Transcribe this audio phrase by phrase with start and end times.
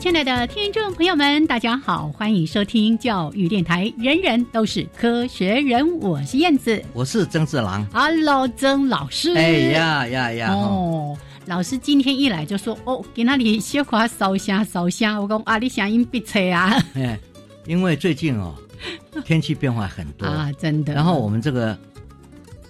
[0.00, 3.92] 亲爱的听众朋友们，大家好，欢迎收听教育电台。
[3.98, 7.84] 人人都是科学人，我是燕子，我是曾志郎。
[7.92, 9.34] Hello，曾老师。
[9.34, 10.52] 哎呀呀呀！
[10.54, 16.80] 哦，老师今天一来就说：“哦，给那里小花烧香烧香。”我讲啊，你声音别扯啊。
[16.94, 17.18] 哎，
[17.66, 18.54] 因为最近哦，
[19.26, 20.94] 天气变化很多啊，真的。
[20.94, 21.76] 然后我们这个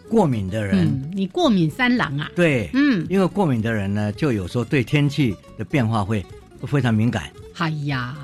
[0.09, 2.31] 过敏的人，你过敏三郎啊？
[2.35, 6.25] 对，嗯，因为过敏的人呢，就有时候对天气的变化会。
[6.67, 7.31] 非常敏感。
[7.57, 8.17] 哎呀，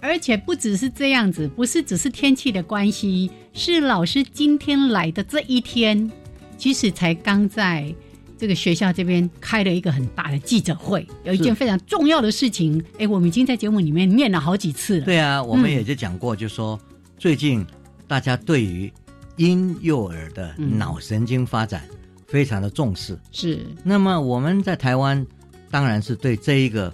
[0.00, 6.10] 而且不只是这样子，不是只是天气的关系，是老师今天来的这一天，
[6.58, 7.94] 其实才刚在
[8.36, 12.82] 这个学校这边开了一个很大的记者会，有一件非常重要的事情。
[12.98, 15.04] 哎，我们已经在节目里面念了好几次了。
[15.04, 16.80] 对啊，我们也就讲过，就说
[17.16, 17.64] 最近
[18.08, 18.92] 大家对于
[19.36, 21.84] 婴幼儿的脑神经发展
[22.26, 23.16] 非常的重视。
[23.30, 23.64] 是。
[23.84, 25.24] 那么我们在台湾
[25.70, 26.92] 当然是对这一个。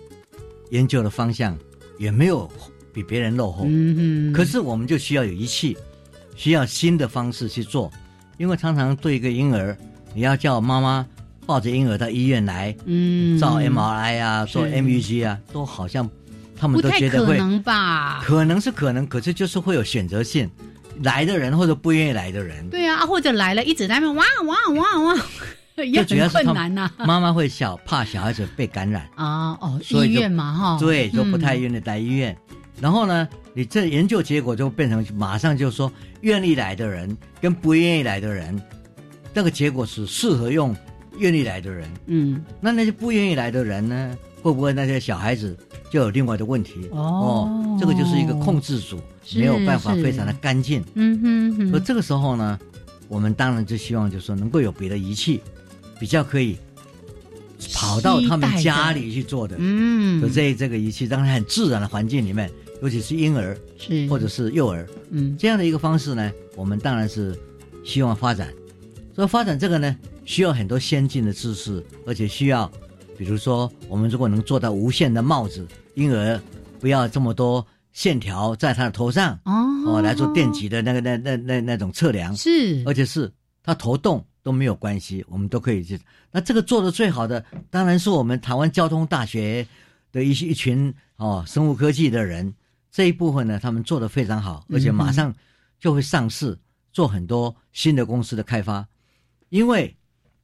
[0.70, 1.56] 研究的方向
[1.98, 2.50] 也没有
[2.92, 5.77] 比别人落后，嗯可是我们就需要有仪器，
[6.34, 7.90] 需要新的方式去做，
[8.39, 9.77] 因为常常对一个婴儿，
[10.14, 11.07] 你要叫妈妈
[11.46, 16.08] 抱着婴儿到医院来，嗯，照 MRI 啊，做 MUG 啊，都好像
[16.58, 20.51] 他们都觉得会可能吧，可能是可能，可是就是会有选择性，
[21.02, 25.27] 来的人或者不愿意来的人，对啊，或者来了一直在那哇哇哇哇。
[25.92, 32.37] 就主要是困难呐，妈妈会小怕小孩子被感染啊哦，医院嘛哈，对，就不太愿意来医院。
[32.81, 35.91] 然后呢，你这研究结果就变成马上就说，
[36.23, 38.61] 愿意来的人跟不愿意来的人，
[39.35, 40.75] 那个结果是适合用
[41.19, 41.89] 愿意来的人。
[42.07, 45.57] 嗯，那那些不愿意来的人呢，会不会那些小孩子
[45.91, 46.89] 就有另外的问题？
[46.91, 49.01] 哦，这个就是一个控制组
[49.35, 50.83] 没有办法非常的干净。
[50.95, 52.58] 嗯哼，所以这个时候呢，
[53.08, 55.41] 我们当然就希望就是说能够有别的仪器。
[55.98, 56.57] 比较可以
[57.74, 62.51] 跑到他们家里去做的，嗯，就这这个仪器，当然很自然的环境里面，
[62.83, 64.07] 尤其是婴儿是。
[64.08, 67.39] 或者是幼儿，嗯，这样的一个方式呢，我们当然是
[67.84, 68.52] 希望发展。
[69.14, 69.96] 所以发展这个呢，
[70.27, 72.70] 需要很多先进的知识，而且需要，
[73.17, 76.39] 比如说，我们如果能做到无线的帽子，婴儿
[76.78, 82.36] 不要这么多线条在他的头上哦，来做电极的那个那那那那种测量。
[82.36, 83.33] 是，而且是
[83.63, 84.23] 他头动。
[84.46, 86.01] 都没有关系，我们都可以去。
[86.30, 89.67] 那这个做的最好的，当然是我们台湾交通大学
[90.12, 92.55] 的一些一群哦，生物科技的人
[92.92, 95.34] 这一部分呢，他们做的非常好，而且马上
[95.80, 96.57] 就会上市，
[96.92, 98.86] 做很多新的公司的开发。
[99.48, 99.96] 因为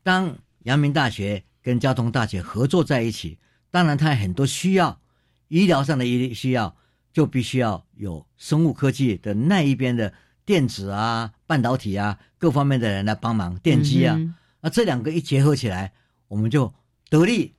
[0.03, 3.39] 当阳明大学跟交通大学合作在一起，
[3.71, 5.01] 当然它很多需要
[5.47, 6.75] 医疗上的医需要，
[7.13, 10.13] 就必须要有生物科技的那一边的。
[10.45, 14.19] 电子啊，半导体啊，各方面的人来帮忙，电机啊，
[14.61, 15.93] 那这两个一结合起来，
[16.29, 16.73] 我们就
[17.09, 17.55] 得力。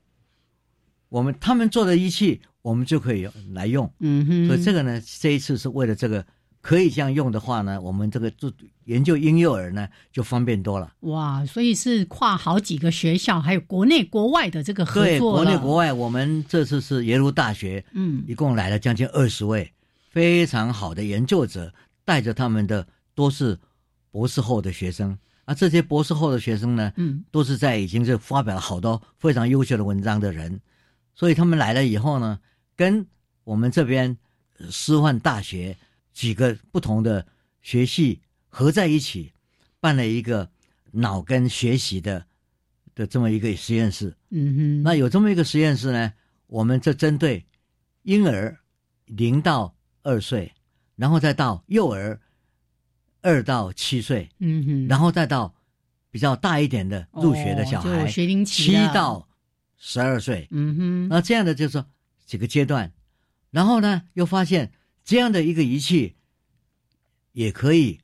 [1.10, 3.92] 我们他们做的仪器，我们就可以来用。
[4.00, 4.48] 嗯哼。
[4.48, 6.26] 所以这个呢，这一次是为了这个
[6.60, 8.52] 可以这样用的话呢，我们这个做
[8.86, 10.92] 研究婴幼儿呢，就方便多了。
[11.02, 15.04] 哇，所以是跨好几个学校，还有国内国外的这个合作。
[15.04, 19.72] 对，国内国外，我们这次是耶鲁大学，嗯，一共来了将近二十位
[20.10, 21.72] 非常好的研究者。
[22.06, 23.60] 带着他们的都是
[24.12, 30.60] 博士后的学生，而这些博士后的学生呢，嗯，都是在已经是发表了好多非常优秀的文章的人，
[31.16, 32.40] 所以他们来了以后呢，
[32.76, 33.06] 跟
[33.44, 34.18] 我们这边
[34.70, 35.78] 师范大学
[36.12, 37.26] 几个不同的
[37.62, 39.32] 学系合在一起，
[39.80, 40.50] 办了一个
[40.92, 42.26] 脑跟学习的
[42.94, 44.16] 的这么一个实验室。
[44.30, 46.14] 嗯哼，那有这么一个实验室呢，
[46.48, 47.46] 我们这针对
[48.04, 48.60] 婴儿
[49.06, 50.52] 零到二岁。
[50.96, 52.20] 然后再到幼儿
[53.22, 55.54] 二到七岁，嗯哼，然后再到
[56.12, 59.28] 比较大一点的入学的小孩，学龄期七到
[59.78, 61.86] 十二岁，嗯哼，那这样的就是说
[62.26, 62.92] 几个阶段，
[63.52, 64.72] 然后呢又发现
[65.04, 66.16] 这样的一个仪器，
[67.32, 68.00] 也可以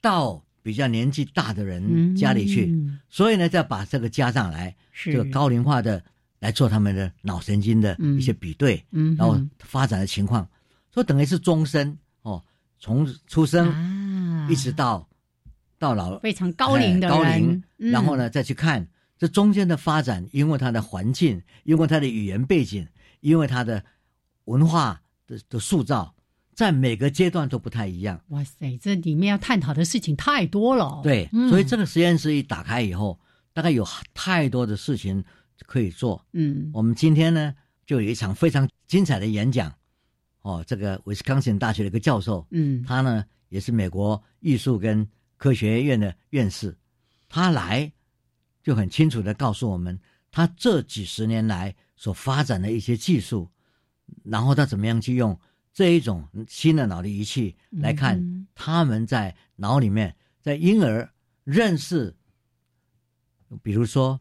[0.00, 5.12] 到比较年纪大的人嗯家里去，嗯所以呢，再把这个加上来，是。
[5.12, 6.02] 这个高龄化的
[6.38, 8.84] 来做他们的脑神经的一些比对，
[9.16, 10.48] 然后发展的情况，
[10.90, 11.96] 所以等于是终身哦，
[12.82, 15.08] 从出生啊一直到、
[15.78, 22.84] 到老非常高龄的哎高人龄，嗯然后呢再去看这中间的发展，因为他的环境，因为他的语言背景，
[23.20, 23.84] 因为他的
[24.46, 26.12] 文化的的塑造，
[26.54, 28.20] 在每个阶段都不太一样。
[28.30, 31.00] 哇塞，这里面要探讨的事情太多了哦。
[31.04, 33.20] 对，嗯所以这个实验室一打开以后，
[33.52, 35.24] 大概有太多的事情
[35.66, 36.26] 可以做。
[36.32, 37.54] 嗯我们今天呢，
[37.86, 39.72] 就有一场非常精彩的演讲，
[40.42, 42.82] 哦，这个威斯康星大学的一个教授，嗯。
[42.84, 46.76] 他呢也是美国艺术跟科学院的院士，
[47.28, 47.90] 他来
[48.62, 49.98] 就很清楚的告诉我们，
[50.30, 53.48] 他这几十年来所发展的一些技术，
[54.24, 55.38] 然后他怎么样去用
[55.72, 61.12] 这一种新的脑的仪器来看嗯他们在脑里面，在婴儿
[61.44, 62.14] 认识，
[63.62, 64.20] 比如说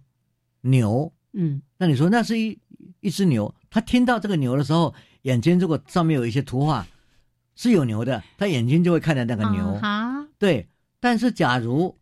[0.61, 1.61] 牛，嗯。
[1.77, 2.59] 那你说那是一
[2.99, 6.85] 一只牛，他听到这个牛的时候，眼睛如果上面有一些图画
[7.55, 9.79] 是有牛的，他眼睛就会看到那个牛。
[10.37, 10.67] 对，
[10.99, 11.95] 但是假如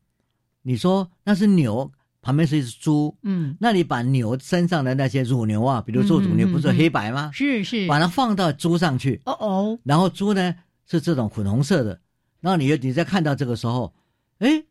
[0.62, 3.58] 你说那是牛，旁边是一只猪，嗯。
[3.60, 6.78] 那你把牛身上的那些乳牛啊，比如说乳牛不是嗯嗯嗯。
[6.78, 7.32] 黑白吗？
[7.34, 7.88] 是是。
[7.88, 9.80] 把它放到猪上去，哦哦。
[9.84, 10.56] 然后猪呢
[10.86, 12.00] 是这种粉红色的，
[12.42, 13.94] 然后你你再看到这个时候，
[14.40, 14.64] 哎，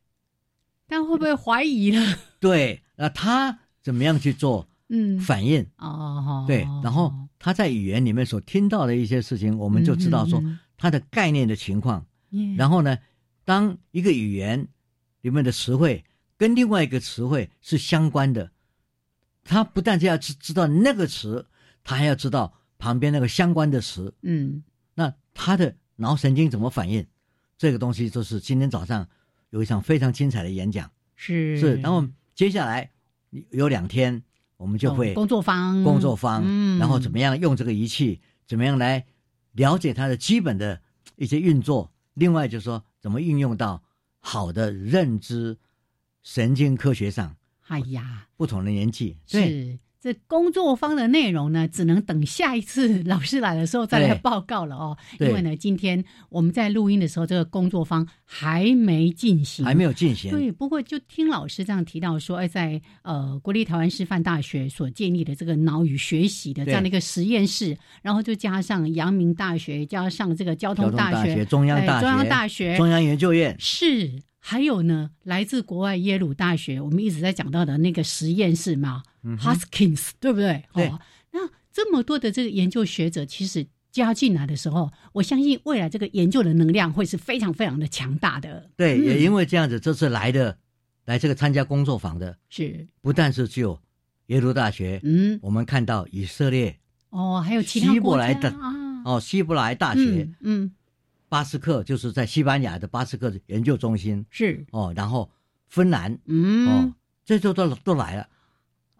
[0.87, 2.15] 但会不会怀疑呢？
[2.39, 5.67] 对，那他怎么样去做嗯反应？
[5.77, 10.43] 哦对，然后他在语言里面所听到的一些事情，我们就知道说
[10.77, 12.07] 他的概念的情况。
[12.31, 12.99] 嗯然后呢，
[13.45, 14.69] 当一个语言
[15.23, 16.05] 里面的词汇
[16.37, 18.51] 跟另外一个词汇是相关的，
[19.45, 21.47] 他不但是要知知道那个词，
[21.83, 24.15] 他还要知道旁边那个相关的词。
[24.23, 24.63] 嗯
[24.95, 27.07] 那他的脑神经怎么反应？
[27.57, 29.09] 这个东西就是今天早上
[29.51, 31.77] 有一场非常精彩的演讲，是是。
[31.77, 32.91] 然后接下来
[33.51, 34.23] 有两天，
[34.59, 39.07] 我们就会哦工作方工作方，嗯然后怎么样用这个仪器，怎么样来
[39.53, 40.83] 了解它的基本的
[41.17, 41.91] 一些运作。
[42.13, 43.83] 另外就是说，怎么运用到
[44.21, 45.57] 好的认知
[46.23, 47.37] 神经科学上，
[47.69, 49.73] 哎呀，不同的年纪，对。
[49.73, 49.79] 是
[50.13, 54.97] 这工作方的内容呢，只能等下一次 老师来的时候再来报告了哦。
[55.19, 55.29] 对。
[55.29, 60.31] 因为呢，今天我们在录音的时候，这个工作方还没进行，还没有进行。
[60.31, 74.11] 对，不过就听老师这样提到说，哎，在呃国立台湾师范大学所建立的这个脑与学习的这样的一个实验室，然后就加上阳明大学，加上这个交通大学、中央大学、哎中央大学、中央研究院，是，
[74.51, 79.03] 还有呢，来自国外耶鲁大学，我们一直在讲到的那个实验室嘛、
[79.39, 80.65] h u s k i n s 对不对？
[80.73, 80.87] 对。
[80.87, 80.99] 哦，
[81.33, 81.41] 那
[81.71, 88.71] 这么多的这个研究学者，其实加进来的时候，我相信未来这个研究的能量会是非常非常的强大的。
[88.75, 89.05] 对，嗯。
[89.05, 90.57] 也因为这样子，这次来的
[91.05, 93.79] 来这个参加工作坊的，是，不但是只有
[94.29, 96.79] 耶鲁大学，嗯，我们看到以色列
[97.11, 100.73] 哦，还有其他希伯国家来的啊，哦，希伯来大学、嗯，嗯，
[101.29, 105.31] 巴斯克，就是在西班牙的巴斯克研究中心是，哦，然后
[105.67, 106.93] 芬兰嗯，哦，
[107.25, 108.29] 这就都都来了，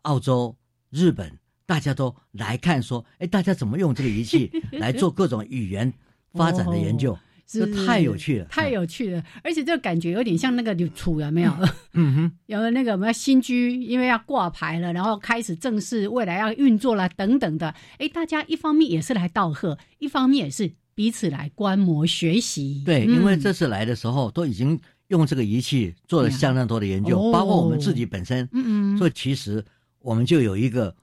[0.03, 0.57] 澳洲、
[0.91, 5.93] 日本，大家都来看说，哎，大家怎么用这个仪器 来做各种语言
[6.33, 7.19] 发展的研究？
[7.51, 11.51] 是这太有趣了太有趣了，而且这个感觉有点像那个楚有没有？
[11.95, 17.75] 嗯哼，有了那个我们要新居，因为要挂牌了，然后开始正式未来要运作了等等的。
[17.97, 22.83] 哎，大家一方面也是来道贺，一方面也是彼此来观摩学习。
[22.85, 24.77] 对，嗯因为这次来的时候都已经
[25.07, 28.43] 用这个仪器做了相当多的研究，哦包括我们自己本身。
[28.51, 29.65] 嗯嗯，所以其实
[30.01, 30.97] 我们就有一个，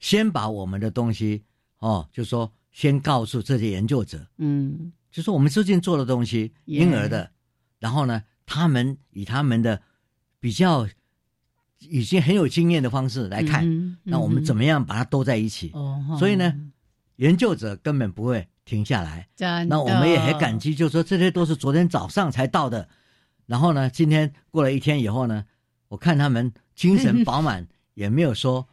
[0.00, 1.42] 先把我们的东西
[1.80, 7.30] 哦，就说先告诉这些研究者，嗯就说我们最近做的东西，婴儿的，
[7.78, 9.82] 然后呢，他们以他们的
[10.40, 10.88] 比较
[11.80, 15.70] 已经很有经验的方式来看，嗯那我们怎么么样把它都在一起？
[15.74, 16.16] 哦？
[16.18, 16.54] 所以呢，
[17.16, 19.28] 研究者根本不会停下来。
[19.68, 22.88] 那我们也很感激，就说这些都是昨天早上才到的，
[23.46, 25.44] 然后呢，今天过了一天以后呢，
[25.88, 28.68] 我看他们精神饱满， 也没有说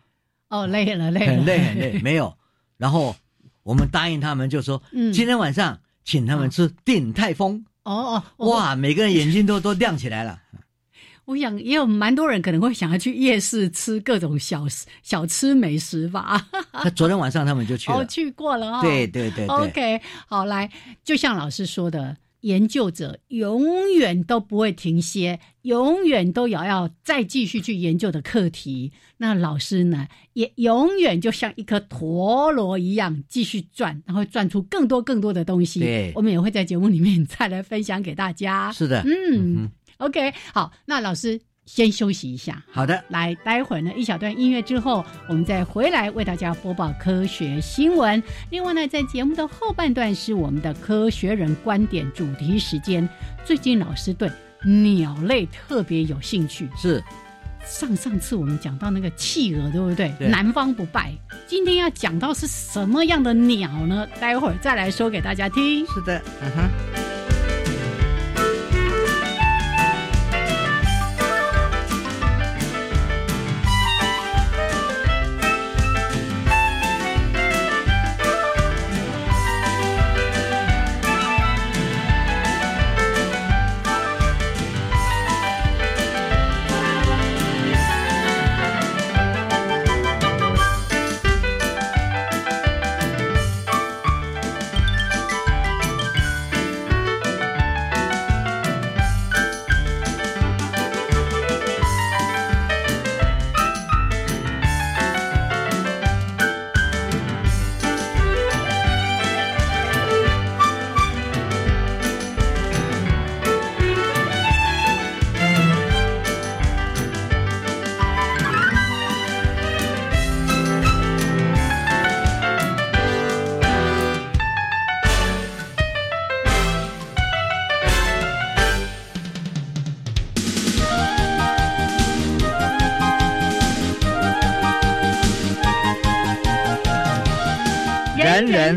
[0.50, 2.38] 哦，累了累了，很累很累， 没有。
[2.78, 3.16] 然后
[3.64, 7.66] 我们答应他们，就说嗯今天晚上请他们吃鼎泰丰。
[7.84, 10.42] 哦哦，哇，每个人眼睛都都亮起来了。
[11.30, 16.44] 我想也有蛮多人可能会想要去夜市吃各种小食小吃美食吧。
[16.72, 18.82] 他昨天晚上他们就去哦，去过了哦。
[18.82, 20.72] 对对对对，OK，好，来，
[21.04, 28.92] 就像老师说的，研究者永远都不会停歇，永远都有要再继续去研究的课题。
[29.18, 35.82] 那老师呢，也永远就像一颗陀螺一样继续转，然后转出更多更多的东西。
[35.82, 38.72] 对我们也会在节目里面 再来分享给大家。
[38.72, 42.64] 是的，嗯 OK，好，那老师先休息一下。
[42.72, 48.24] 好的，来，待会儿呢一小段音乐之后，我们再回来为大家播报科学新闻。
[48.50, 53.08] 另外呢，在节目的后半段是我们的科学人观点主题时间。
[53.44, 54.32] 最近老师对
[54.64, 57.04] 鸟类特别有兴趣，是
[57.66, 60.14] 上上次我们讲到那个企鹅，对不对？
[60.18, 61.14] 对南方不败。
[61.46, 64.08] 今天要讲到是什么样的鸟呢？
[64.18, 65.86] 待会儿再来说给大家听。
[65.88, 66.89] 是的，嗯哼。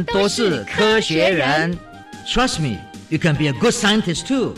[0.04, 1.76] 都是科学人。
[2.26, 2.78] Trust me,
[3.09, 4.54] you can be a good scientist too.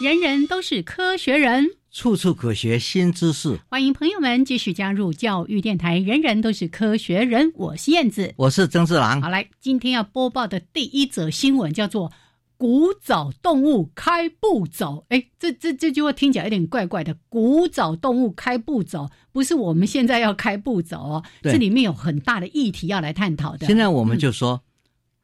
[0.00, 1.70] 人人都是科学人。
[1.94, 3.58] 处处可学新知识。
[3.68, 8.32] 欢迎朋友们继续加入教育电台，人人都是科学人，我是燕子。
[8.36, 9.28] 我是曾志郎好，。
[9.28, 12.10] 来，今天要播报的第一则新闻叫做
[12.62, 15.04] “古早动物开步走”。
[15.10, 17.16] 哎，这这这句话听起来有点怪怪的。
[17.28, 23.66] 古早动物开步走，不是我们现在要开步走哦，对这里面有很大的议题要来探讨的。
[23.66, 24.62] 现在我们就说，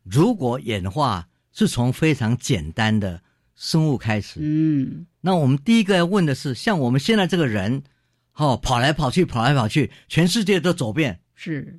[0.03, 3.23] 如果演化是从非常简单的
[3.55, 7.85] 生物开始，嗯，那我们第一个要问的是，像我们现在这个人，
[8.35, 11.79] 哦，跑来跑去，跑来跑去，全世界都走遍，是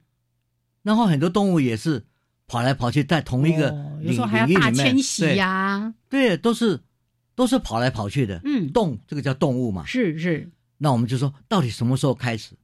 [0.83, 2.05] 然后很多动物也是
[2.50, 6.79] 跑来跑去，在同一个哦有领时候还要大迁徙呀、对对，都是
[7.36, 8.41] 都是跑来跑去的。
[8.44, 9.86] 嗯，动这个叫动物嘛？
[9.86, 10.50] 是是。
[10.79, 12.56] 那我们就说，到底什么时候开始？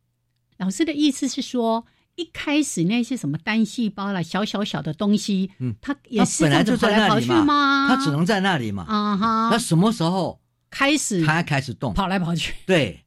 [0.58, 7.88] 老师的意思是说，一开始那些什么单细胞啦、小小小的东西，嗯，它也是本来就在这跑来跑去那里嘛，吗？
[7.89, 8.84] 它只能在那里嘛。
[8.88, 10.39] 啊哈，它什么时候
[10.70, 11.94] 开始它开始动？
[11.94, 13.01] 跑来跑去，对，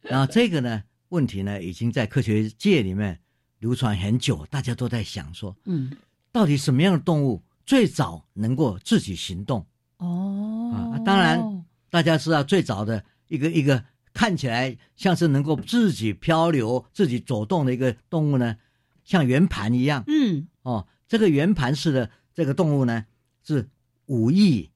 [0.00, 3.20] 然后这个呢问题呢，已经在科学界里面
[3.60, 5.92] 流传很久，大家都在想说，嗯，
[6.32, 9.66] 到底什么样的动物最早能够自己行动？
[9.98, 18.56] 哦啊，当然大家知道最早的一个一个看起来像是能够自己漂流、自己走动的一个动物呢，
[19.04, 20.86] 像圆盘一样嗯，哦。
[21.08, 23.04] 这个圆盘式的这个动物呢，
[23.42, 23.68] 是
[24.06, 24.70] 五亿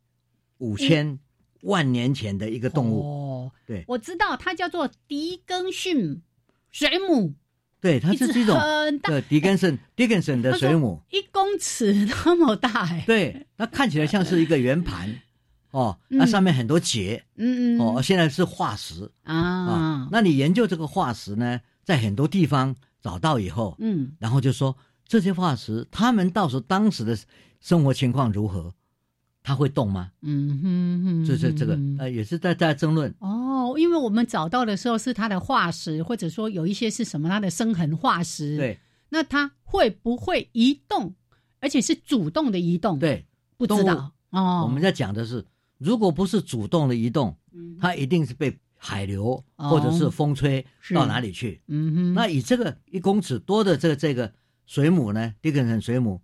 [0.58, 1.20] 五千
[1.62, 3.02] 万年前的一个动物。
[3.02, 6.22] 哦，对我知道它叫做狄更逊
[6.72, 7.34] 水母，
[7.84, 8.58] 对，它是这种
[9.02, 11.92] 对狄更森狄更森的水母，一公尺
[12.24, 15.14] 那么大，哎，对，它看起来像是一个圆盘
[15.70, 19.10] 哦，那嗯上面很多节嗯嗯，哦，现在是化石。
[19.24, 24.74] 啊啊，，那你研究这个化石呢，在很多地方找到以后，嗯然后就说
[25.06, 27.14] 这些化石，他们到时候当时的
[27.60, 28.72] 生活情况如何？
[29.46, 30.10] 它会动吗？
[30.22, 33.14] 嗯哼哼，就是这个嗯呃，也是在在争论。
[33.18, 38.78] 哦，因为我们找到的时候是它的化石，或者说有一些是什么它的生痕化石，，对
[39.08, 41.14] 那它会不会移动，
[41.60, 44.64] 而且是主动的移动？，对，不知道哦。
[44.64, 45.44] 我们在讲的是，
[45.78, 51.62] 如果不是主动的移动，嗯它一定是被海流哦或者是风吹到哪里去。
[51.68, 54.32] 嗯哼，那以这个一公尺多的这个这个
[54.66, 56.20] 水母呢，迪根森水母，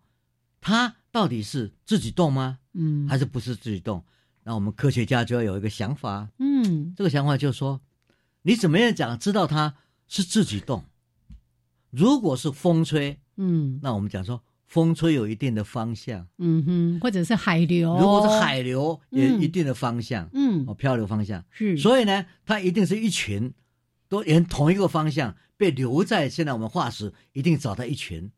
[0.60, 2.58] 它到底是自己动吗？
[2.74, 4.04] 嗯还是不是自己动？
[4.50, 6.92] 那我们科学家就要有一个想法，嗯。
[6.96, 7.80] 这个想法就是说，
[8.42, 9.76] 你怎么样讲知道它
[10.08, 10.82] 是自己动？
[11.90, 13.78] 如果是风吹，嗯。
[13.80, 20.64] 那我们讲说风吹有一定的方向；嗯哼，或者是海流，如果是海流，也嗯一定的方向，嗯。
[20.66, 21.44] 哦，漂流方向。
[21.50, 23.54] 是，所以呢，它一定是一群，
[24.08, 28.28] 都沿同一个方向被留在现在我们化石，一定找到一群，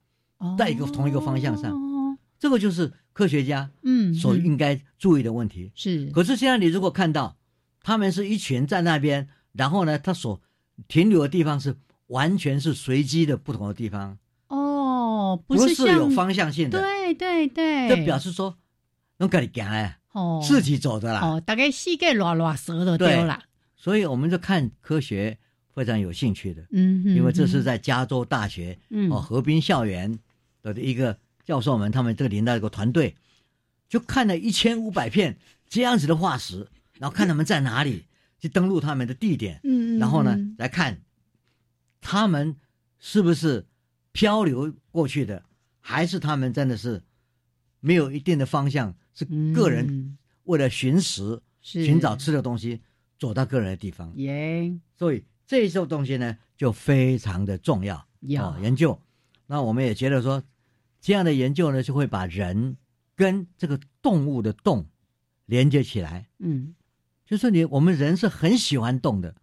[0.59, 4.15] 在一个同一个方向上，哦这个就是科学家嗯，嗯。
[4.15, 5.71] 所应该注意的问题。
[5.75, 7.37] 是，可是现在你如果看到
[7.83, 10.41] 他们是一群在那边，然后呢，他所
[10.89, 11.77] 停留的地方是
[12.09, 18.57] 完全是随机的不同的地方，哦，不是像有方向性的，对对对，这表示说，
[19.19, 20.43] 能跟你讲哎，哦。
[20.43, 21.21] 自己走的啦。
[21.21, 23.43] 哦，大概膝盖乱乱折的对丢了，
[23.77, 25.39] 所以我们就看科学
[25.75, 29.11] 非常有兴趣的，嗯哼，因为这是在加州大学嗯。
[29.11, 30.19] 哦河滨校园
[30.63, 33.17] 的一个教授们，他们这个领导一个团队，
[33.89, 36.69] 就看了一千五百片这样子的化石，
[36.99, 38.05] 然后看他们在哪里，
[38.39, 41.01] 去登录他们的地点，嗯，嗯然后呢嗯来看
[42.01, 42.57] 他们
[42.99, 43.67] 是不是
[44.13, 45.45] 漂流过去的，
[45.81, 47.03] 还是他们真的是
[47.81, 50.19] 没有一定的方向，是个人嗯。
[50.45, 51.85] 为了寻食、是。
[51.85, 52.81] 寻找吃的东西
[53.19, 54.13] 走到个人的地方。
[54.17, 58.05] 耶，所以这一种东西呢，就非常的重要。
[58.23, 59.01] 要哦，研究。
[59.47, 60.43] 那我们也觉得说，
[61.03, 62.79] 这样的研究呢，就会把人
[63.17, 64.87] 跟这个动物的动
[65.45, 66.31] 连接起来。
[66.39, 66.75] 嗯
[67.27, 69.35] 就是你我们人是很喜欢动的，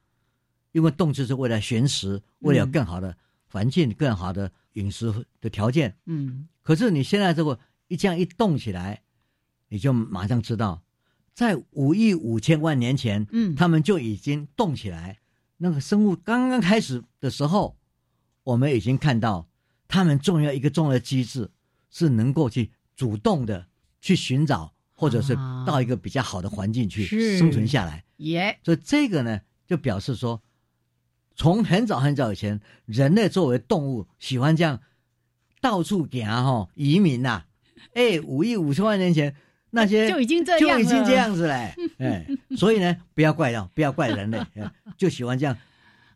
[0.71, 5.97] 因为动就是为了寻食，为了有更好的环境、更好的饮食的条件。
[6.05, 9.01] 嗯可是你现在这个一这样一动起来，
[9.67, 10.83] 你就马上知道，
[11.33, 15.19] 在五亿五千万年前，嗯，他们就已经动起来。
[15.57, 17.75] 那个生物刚刚开始的时候，
[18.43, 19.48] 我们已经看到
[19.89, 21.49] 他们重要一个重要的机制
[21.89, 23.65] 是能够去主动的
[23.99, 25.65] 去寻找，或者是啊。
[25.67, 28.05] 到一个比较好的环境去生存下来。
[28.17, 30.41] 耶，所以这个呢，就表示说，
[31.35, 34.79] 从很早很早以前，人类作为动物喜欢这样
[35.59, 37.45] 到处行哈、移民呐、
[37.93, 39.35] 哎，五亿五千万年前
[39.71, 45.57] 那些就已经这样，就已经这样子嘞，哎，所以呢，不要怪到，不要怪人类，哎就喜欢这样，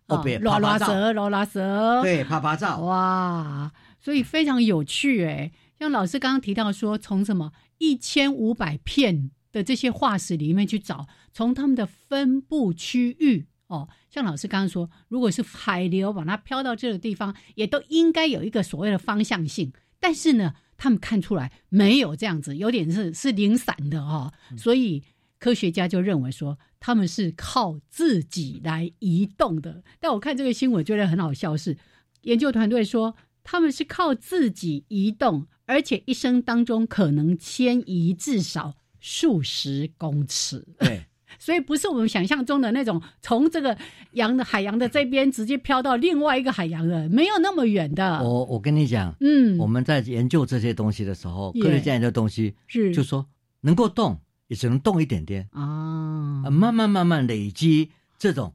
[0.07, 5.51] 哦，别拉拉蛇，拉拉蛇，对，啪啪照，哇，所以非常有趣哎。
[5.79, 19.73] 像老师刚刚提到说，从什么一千五百片的这些化石里面去找，从它们的分布区域哦，像老师刚刚说，如果是海流把它飘到这个地方，也都应该有一个所谓的方向性。
[19.99, 25.03] 但是呢，他们看出来没有这样子，有点是是零散的哦，所以
[25.43, 29.83] 科学家就认为说他们是靠自己来移动的。
[29.99, 31.77] 但我看这个新闻觉得很好笑是，
[32.21, 40.65] 研究团队说他们是靠自己移动，而且一生当中可能迁移至少数十公尺。
[40.79, 41.03] 对，
[41.37, 43.77] 所以不是我们想象中的那种从这个
[44.13, 48.23] 洋的海洋的这边直接飘到另外一个海洋的，没有那么远的。
[48.23, 53.27] 我我跟你讲，嗯，我们在研究这些东西的时候，科学家研究东西，是就说
[53.59, 54.17] 能够动，
[54.53, 55.49] 也只能动一点点。
[55.51, 56.43] 啊。
[56.45, 58.53] 啊，慢慢慢慢累积这种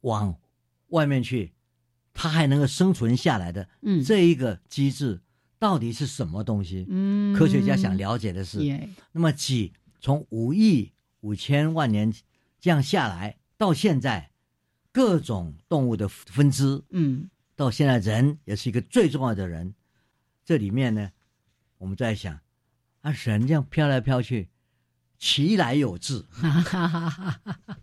[0.00, 0.36] 往
[0.88, 1.52] 外面去，
[2.12, 4.02] 它还能够生存下来的嗯。
[4.02, 5.20] 这一个机制
[5.58, 6.84] 到底是什么东西？
[6.88, 7.34] 嗯。
[7.36, 12.12] 科学家想了解的是，耶那么几从五亿五千万年
[12.60, 14.30] 这样下来到现在，
[14.92, 17.30] 各种动物的分支嗯。
[17.54, 19.74] 到现在人也是一个最重要的人，
[20.44, 21.10] 这里面呢，
[21.78, 22.38] 我们在想，
[23.00, 24.48] 啊，人这样飘来飘去，
[25.18, 26.26] 其来有自。
[26.30, 27.78] 哈哈哈哈哈哈。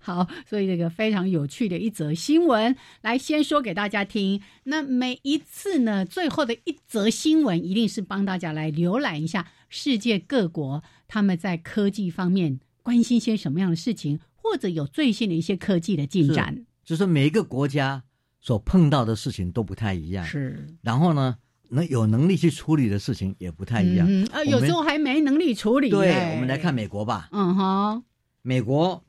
[0.00, 4.40] 好，所以这个非常有趣的一则新闻，来先说给大家听。
[4.62, 16.64] 那每一次呢，最后的一则新闻一定是帮大家来浏览一下世界各国他们在科技方面关心些什么样的事情，或者有最新的一些科技的进展。
[16.82, 18.04] 就是每一个国家
[18.40, 21.36] 所碰到的事情都不太一样，是然后呢，
[21.74, 24.06] 能有能力去处理的事情也不太一样。
[24.08, 25.90] 嗯、啊，有时候还没能力处理。
[25.90, 27.28] 对，我们来看美国吧。
[27.32, 28.04] 嗯哼，
[28.42, 29.04] 美国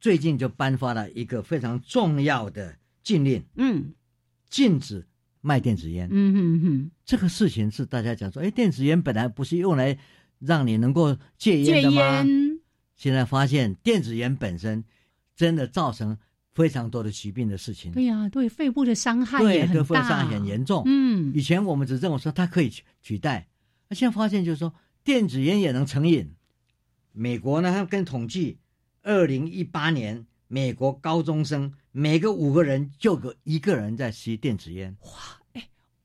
[0.00, 3.92] 最近就颁发了一个非常重要的禁令，嗯
[4.48, 5.06] 禁止
[5.40, 6.08] 卖电子烟。
[6.10, 9.98] 嗯哼哼，这个事情是大家讲说，哎，电子烟本来不是用来
[10.38, 12.02] 让你能够戒戒烟的吗？
[12.24, 12.60] 烟，
[12.96, 14.84] 现在发现电子烟本身
[15.34, 16.16] 真的造成
[16.54, 20.82] 非常多的疾病的事情，对呀、对肺部的伤害也对，肺大，伤害很严重。
[20.86, 21.32] 嗯。
[21.34, 23.48] 以前我们只认为说它可以取取代，
[23.88, 26.32] 那现在发现就是说电子烟也能成瘾。
[27.12, 28.58] 美国呢，它跟统计，
[29.02, 34.96] 二零一八年美国高中生每个五个人就有一个人在吸电子烟。
[35.02, 35.10] 哇。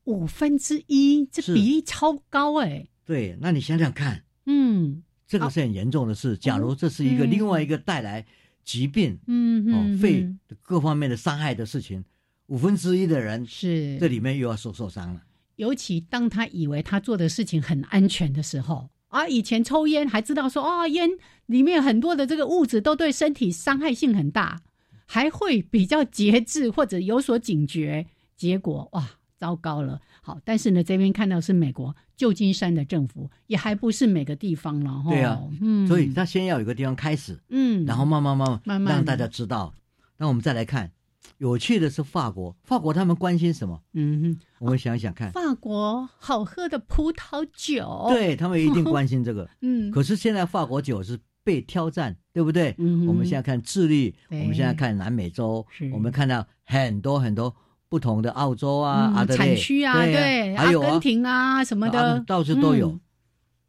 [0.06, 5.04] 五分之一，这比例超高哎、对，那你想想看，嗯。
[5.28, 6.36] 这个是很严重的事。
[6.36, 7.30] 假如这是一个嗯。
[7.30, 8.26] 另外一个带来
[8.70, 12.06] 疾病嗯嗯，哦肺嗯各方面的伤害的事情，
[12.46, 15.24] 五分之一的人是这里面又要受受伤了。
[15.56, 21.10] 尤其当他以为他做的事情很安全的时候，啊，以前抽烟还知道说啊、烟
[21.48, 24.62] 里面很多的这个物质都对身体伤害性很大，
[25.08, 28.06] 还会比较节制或者有所警觉。
[28.38, 30.00] 结果哇，糟糕了。
[30.30, 35.10] 好，但是呢，这边看到是美国旧金山的政府，也还不是每个地方了哈。
[35.10, 39.74] 对啊，嗯，所以他先要有个地方开始，嗯，然后慢慢慢慢慢让大家知道。
[40.18, 40.92] 那我们再来看，
[41.40, 43.82] 有趣的是法国，法国他们关心什么？
[43.94, 49.50] 嗯哼，我们想想看，法国好喝的葡萄酒，，对他们一定关心这个。
[49.62, 52.76] 嗯，可是现在法国酒是被挑战，对不对？
[52.78, 57.56] 嗯我们现在看智利，我们现在看南美洲，我们看到很多很多
[57.90, 62.92] 不同的澳洲啊、嗯阿德产区啊，对，还有啊阿根，廷啊什么啊的，到处都有。
[62.92, 63.02] 嗯，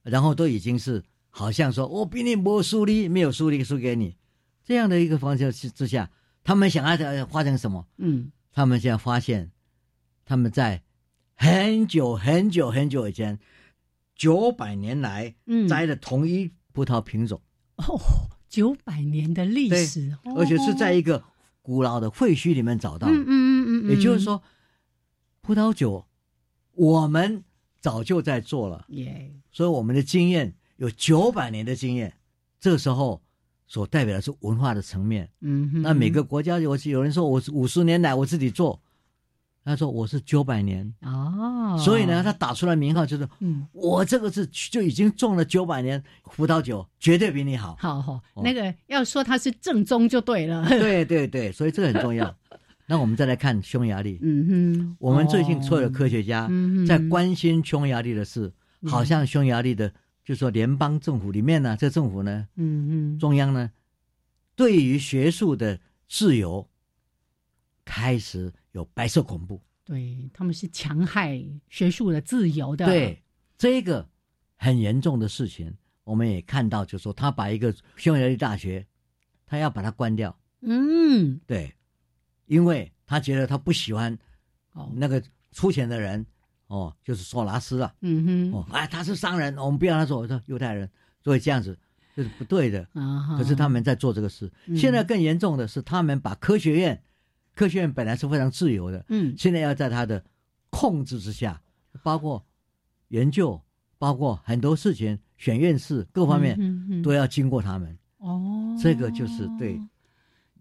[0.02, 4.16] 然后都已经是好像说我比你没输力，没有输力输给你。
[4.62, 6.10] 这样的一个方向之之下，
[6.44, 7.86] 他们想要的发生什么？
[7.96, 8.30] 嗯。
[8.52, 9.52] 他们现在发现，
[10.26, 10.82] 他们在
[11.36, 13.38] 很久很久很久以前，
[14.16, 17.40] 九百年来嗯，栽的同一葡萄品种。
[17.76, 17.98] 哦，
[18.48, 20.34] 九百年的历史，哦。
[20.36, 21.22] 而且是在一个
[21.62, 23.06] 古老的废墟里面找到。
[23.08, 24.42] 嗯嗯嗯嗯，嗯也就是，说，
[25.40, 26.06] 葡萄酒
[26.72, 27.42] 我们
[27.80, 32.12] 早就在做了，耶，所以我们的经验有九百年的经验。
[32.60, 33.22] 这个时候
[33.66, 35.30] 所代表的是文化的层面。
[35.40, 38.78] 嗯哼，那每个国家有有人说我是五十年来我自己做，
[39.64, 47.76] 他说我是九百年，哦，所以呢，他打出来名号就是嗯，我这个是就已经种了九百年葡萄酒，绝对比你好。
[47.78, 52.34] 好好，哦那个要说它是正宗就对了，对对对，所以这个很重要。
[52.90, 56.50] 那我们再来看匈牙利，嗯哼，我们最近所有的哦科学家
[56.88, 58.90] 在关心匈牙利的事，嗯。
[58.90, 63.70] 好像匈牙利的，就说联邦政府里面呢，这政府呢，嗯嗯，中央呢，
[64.56, 66.68] 对于学术的自由
[67.84, 69.62] 开始有白色恐怖。
[69.84, 73.22] 对，他们是强害学术的自由的，，对
[73.56, 74.04] 这个
[74.56, 75.72] 很严重的事情，
[76.02, 78.84] 我们也看到，就说他把一个匈牙利大学，
[79.46, 81.72] 他要把它关掉，嗯，对，
[82.50, 84.12] 因为他觉得他不喜欢
[84.72, 86.26] 哦，那个出钱的人，
[86.66, 90.90] 哦，就是索拉斯啊，嗯哼，哦，哎，他是商人，我们不要他做，说犹太人，
[91.22, 91.78] 所以这样子
[92.16, 92.80] 这是不对的。
[92.92, 94.76] 啊，可是他们在做这个事，嗯。
[94.76, 97.00] 现在更严重的是，他们把科学院，
[97.54, 99.32] 科学院本来是非常自由的，嗯。
[99.38, 100.24] 现在要在他的
[100.70, 101.62] 控制之下，
[102.02, 102.44] 包括
[103.08, 103.62] 研究，
[103.96, 107.02] 包括很多事情，选院士各方面嗯哼。
[107.02, 109.80] 都要经过他们，哦，这个就是对，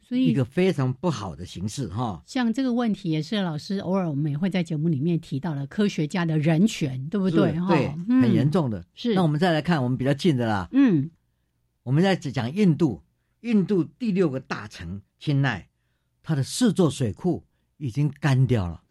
[0.10, 2.24] 所以一个非常不好的形式哈。
[2.26, 7.52] 像这个问题也是老师偶尔我们也会在节目里面提到了科学家的人权，对不对？
[7.60, 8.50] 哈，对，嗯很严。
[8.50, 8.84] 重的。
[8.96, 11.12] 是，那我们再来看我们比较近的啦，嗯
[11.84, 13.04] 我们在讲印度，
[13.42, 15.70] 印度第六个大城钦奈，
[16.24, 17.46] 它的四座水库
[17.78, 18.82] 已经干掉了，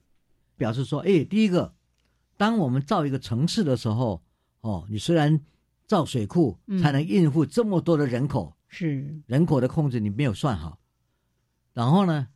[0.57, 1.75] 表示说，哎，第一个，
[2.37, 4.23] 当我们造一个城市的时候，
[4.61, 5.41] 哦，你虽然
[5.89, 10.79] 造水库嗯才能应付这么多的人口，是，人口的控制你没有算好，
[11.79, 12.27] 然后呢，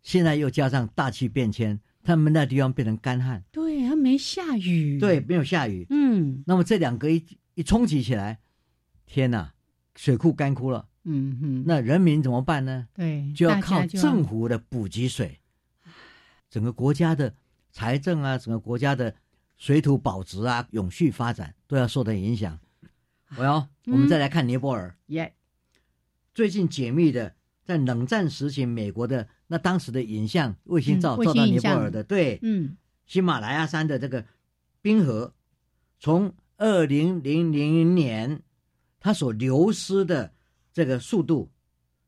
[0.00, 8.38] 现在又加上大气变迁，他们那地方变成干旱，对，它没下雨，对，，没有下雨，嗯那么这两个一一冲击起来，
[9.06, 9.54] 天哪，
[9.96, 10.86] 水库干枯了。
[11.02, 12.86] 嗯哼，那人民怎么办呢？
[12.94, 15.40] 对，就要靠政府的补给水，
[16.48, 17.34] 整个国家的
[17.72, 19.12] 财政啊，整个国家的
[19.56, 22.56] 水土保值啊、永续发展都要受到影响。
[23.34, 25.34] 我要，我们再来看尼泊尔，耶，
[26.32, 27.34] 最近解密的，
[27.70, 34.24] 在冷战时期美国的那当时的影像卫星照照到尼泊尔的，对，嗯喜马拉雅山的这个
[34.82, 35.32] 冰河，
[36.00, 38.42] 从二零零零年
[38.98, 40.32] 它所流失的
[40.72, 41.48] 这个速度，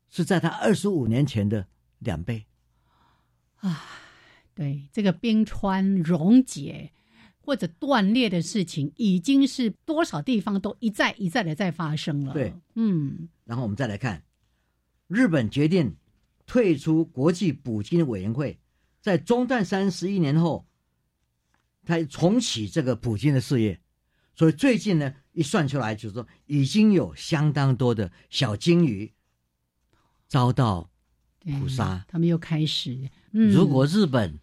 [0.09, 1.65] 是在它二十五年前的
[1.99, 2.45] 两倍。
[3.61, 3.85] 啊
[4.53, 6.91] 对，这个冰川溶解
[7.39, 12.33] 或者断裂的事情，已经是多少地方都一再一再的在发生了。
[12.33, 14.21] 对，嗯然后我们再来看，
[15.07, 15.95] 日本决定
[16.45, 18.59] 退出国际捕鲸委员会，
[19.01, 20.65] 在中断三十一年后，
[21.85, 23.79] 它重启这个捕鲸的事业。
[24.35, 29.13] 所以最近呢，一算出来就是说，已经有相当多的小鲸鱼
[30.27, 30.89] 遭到
[31.39, 32.03] 对捕杀。
[32.07, 34.39] 他们又开始，嗯，如果日本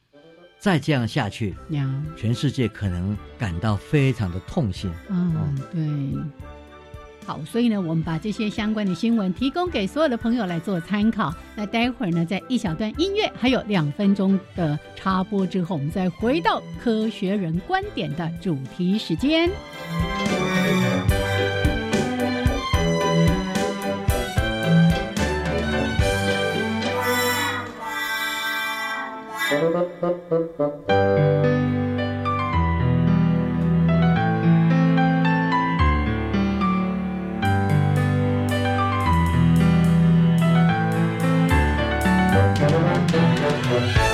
[0.60, 4.92] 再这样下去，呀，全世界可能感到非常的痛心。
[5.08, 5.80] 嗯，对。
[7.24, 11.33] 好所以呢我们把这些相关的新闻提供给所有的朋友来做参考。
[11.54, 19.50] 那待会儿呢在一小段音乐还有两分钟的插播之后我们再回到科学人观点的主题时间。
[43.70, 44.09] Thank you.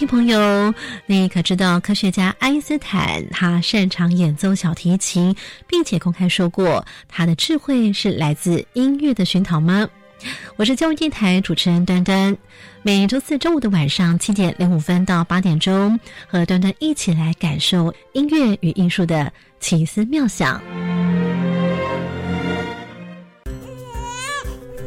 [0.00, 5.36] 听朋友，你可知道科学家爱因斯坦他擅长演奏小提琴，
[5.66, 9.86] 并且公开说过他的智慧是来自音乐的熏陶吗？
[10.56, 12.34] 我是教育电台主持人端端，
[12.80, 20.62] 每周四周五的晚上七点零五分到八点钟，和端端一起来感受音乐与艺术的奇思妙想。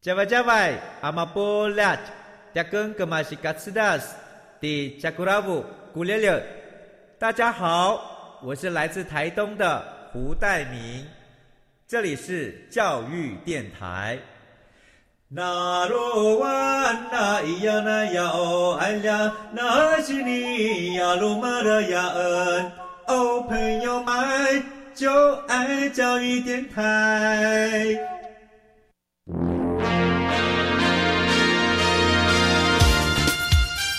[0.00, 1.98] 加外加外，阿玛波拉，
[2.54, 4.14] 扎根格玛西卡斯达斯，
[4.60, 6.40] 的加古拉布古列列。
[7.18, 9.82] 大家好，我是来自台东的
[10.12, 11.04] 胡代明，
[11.88, 14.16] 这里是教育电台。
[15.26, 22.72] 那罗哇那咿呀那呀哦哎呀，那是你呀鲁玛的呀恩
[23.08, 24.62] 哦，朋友们
[24.94, 27.98] 就爱教育电台。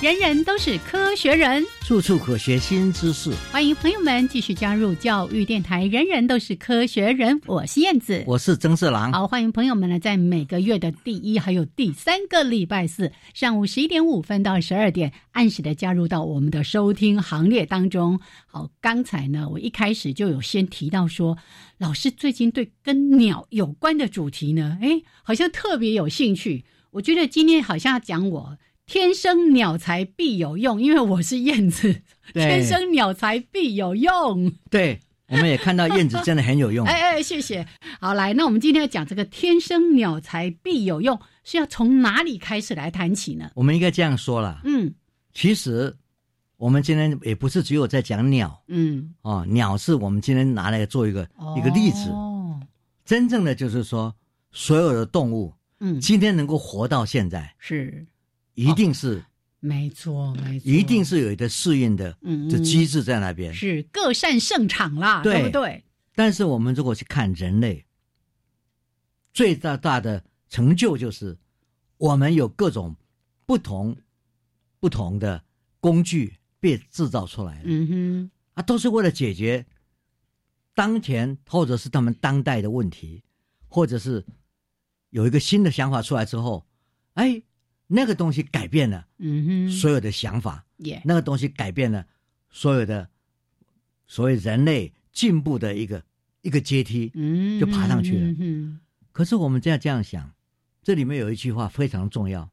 [0.00, 3.32] 人人都是科学人，处处可学新知识。
[3.50, 5.84] 欢迎朋友们继续加入教育电台。
[5.86, 9.12] 人人都是科学人，我是燕子，我是曾四郎。
[9.12, 18.20] 好，欢迎朋友们呢，在每个月的第一还有第三个礼拜四上午十一点五分到十二点，按时的加入到我们的收听行列当中。
[18.46, 21.36] 好，刚才呢，我一开始就有先提到说，
[21.76, 26.64] 老师最近对跟鸟有关的主题呢，哎，好像特别有兴趣。
[26.92, 28.56] 我觉得今天好像要讲我。
[28.88, 31.94] 天生鸟才必有用，因为我是燕子。
[32.32, 34.50] 天生鸟才必有用。
[34.70, 34.98] 对，
[35.28, 36.86] 我们也看到燕子真的很有用。
[36.88, 37.66] 哎哎，谢谢。
[38.00, 43.50] 好，来，那我们今天要讲这个“天生鸟才必有用”，是要从哪里开始来谈起呢？
[43.54, 44.62] 我们应该这样说了。
[44.64, 44.90] 嗯，
[45.34, 45.94] 其实
[46.56, 48.58] 我们今天也不是只有在讲鸟。
[48.68, 52.08] 嗯，哦，鸟是我们今天拿来做一个一个例子。
[52.08, 52.58] 哦，
[53.04, 54.14] 真正的就是说，
[54.50, 58.06] 所有的动物，嗯，今天能够活到现在是。
[58.58, 59.24] 一定是，
[59.60, 62.18] 没错，没错，一定是有一个适应的
[62.50, 65.84] 这机制在那边，是各擅胜场啦，对不对？
[66.16, 67.86] 但是我们如果去看人类，
[69.32, 71.38] 最大大的成就就是
[71.98, 72.96] 我们有各种
[73.46, 73.96] 不同
[74.80, 75.40] 不同的
[75.78, 79.64] 工具被制造出来了，嗯哼，啊，都是为了解决
[80.74, 83.22] 当前或者是他们当代的问题，
[83.68, 84.26] 或者是
[85.10, 86.66] 有一个新的想法出来之后，
[87.14, 87.40] 哎。
[87.90, 90.64] 那个东西改变了，嗯哼，所有的想法，
[91.04, 92.06] 那个东西改变了
[92.50, 93.08] 所有的
[94.06, 96.04] 所谓人类进步的一个
[96.42, 98.34] 一个阶梯，嗯，就爬上去了。
[98.38, 98.78] 嗯，
[99.10, 100.30] 可是我们这样这样想，
[100.82, 102.50] 这里面有一句话非常重要，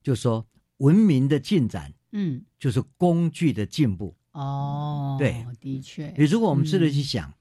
[0.00, 0.46] 就说
[0.78, 4.16] 文明的进展，嗯，就是工具的进步。
[4.30, 6.14] 哦，对，的确。
[6.16, 7.34] 你如果我们试着去想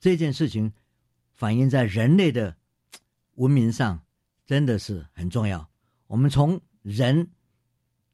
[0.00, 0.72] 这件事情，
[1.34, 2.56] 反映在人类的
[3.34, 4.02] 文明上，
[4.46, 5.68] 真的是很重要。
[6.06, 7.28] 我们从人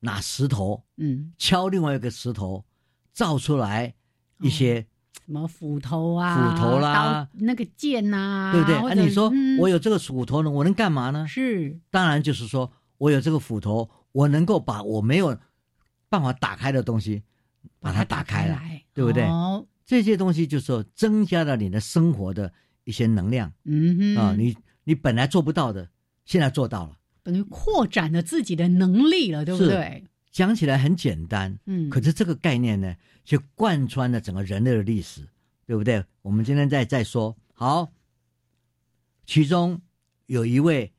[0.01, 2.65] 拿石头，嗯，敲另外一个石头，
[3.13, 3.95] 造出来
[4.41, 4.87] 一些
[5.25, 8.77] 什么斧头啊、斧头啦、那个剑呐，对不对？
[8.77, 11.27] 啊，你说我有这个斧头呢，我能干嘛呢？
[11.29, 15.39] 是，当然就是说我有这个斧头，我能够把我没有
[16.09, 17.23] 办法打开的东西
[17.79, 19.29] 把它打开来，对不对？
[19.85, 22.53] 这些东西就是说增加了你的生活的
[22.85, 25.89] 一些能量，嗯哼啊，你你本来做不到的，
[26.25, 26.97] 现在做到了。
[27.23, 30.05] 等于扩展了自己的能力了，对不对？
[30.31, 35.29] 讲起来很简单，嗯，可是这个概念呢，却贯穿了整个人类的历史，
[35.67, 36.05] 对不对？
[36.23, 37.93] 我们今天再再说，好，
[39.27, 39.83] 其中
[40.27, 40.93] 有一位，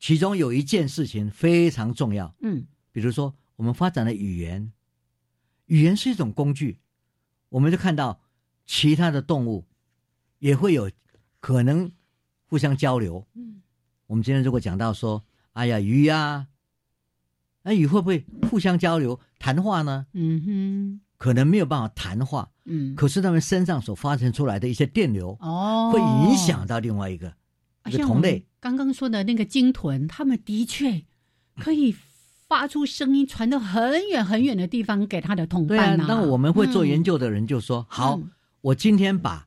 [0.00, 4.72] 其中有一件事情非常重要，嗯，比如说我们发展的语言，
[5.66, 6.80] 语言是一种工具，
[7.50, 8.20] 我们就看到
[8.66, 9.64] 其他的动物
[10.40, 10.90] 也会有
[11.38, 11.92] 可能
[12.46, 13.26] 互相交流。
[13.34, 13.62] 嗯，
[14.06, 16.46] 我们今天如果讲到说，哎呀，鱼呀、
[17.62, 20.06] 那鱼会不会互相交流谈话呢？
[20.12, 21.00] 嗯哼。
[21.16, 27.32] 可能没有办法谈话，嗯，可是他们身上所发生出来的一些电流，哦，会影响到另外一个
[27.86, 28.44] 一个像我们同类。
[28.60, 31.04] 刚刚说的那个鲸豚，他们的确
[31.56, 31.96] 可以
[32.46, 39.46] 发出声音，传到很远很远的地方给他的同对啊，伴那我们会做研究，的人就说：好，嗯我今天把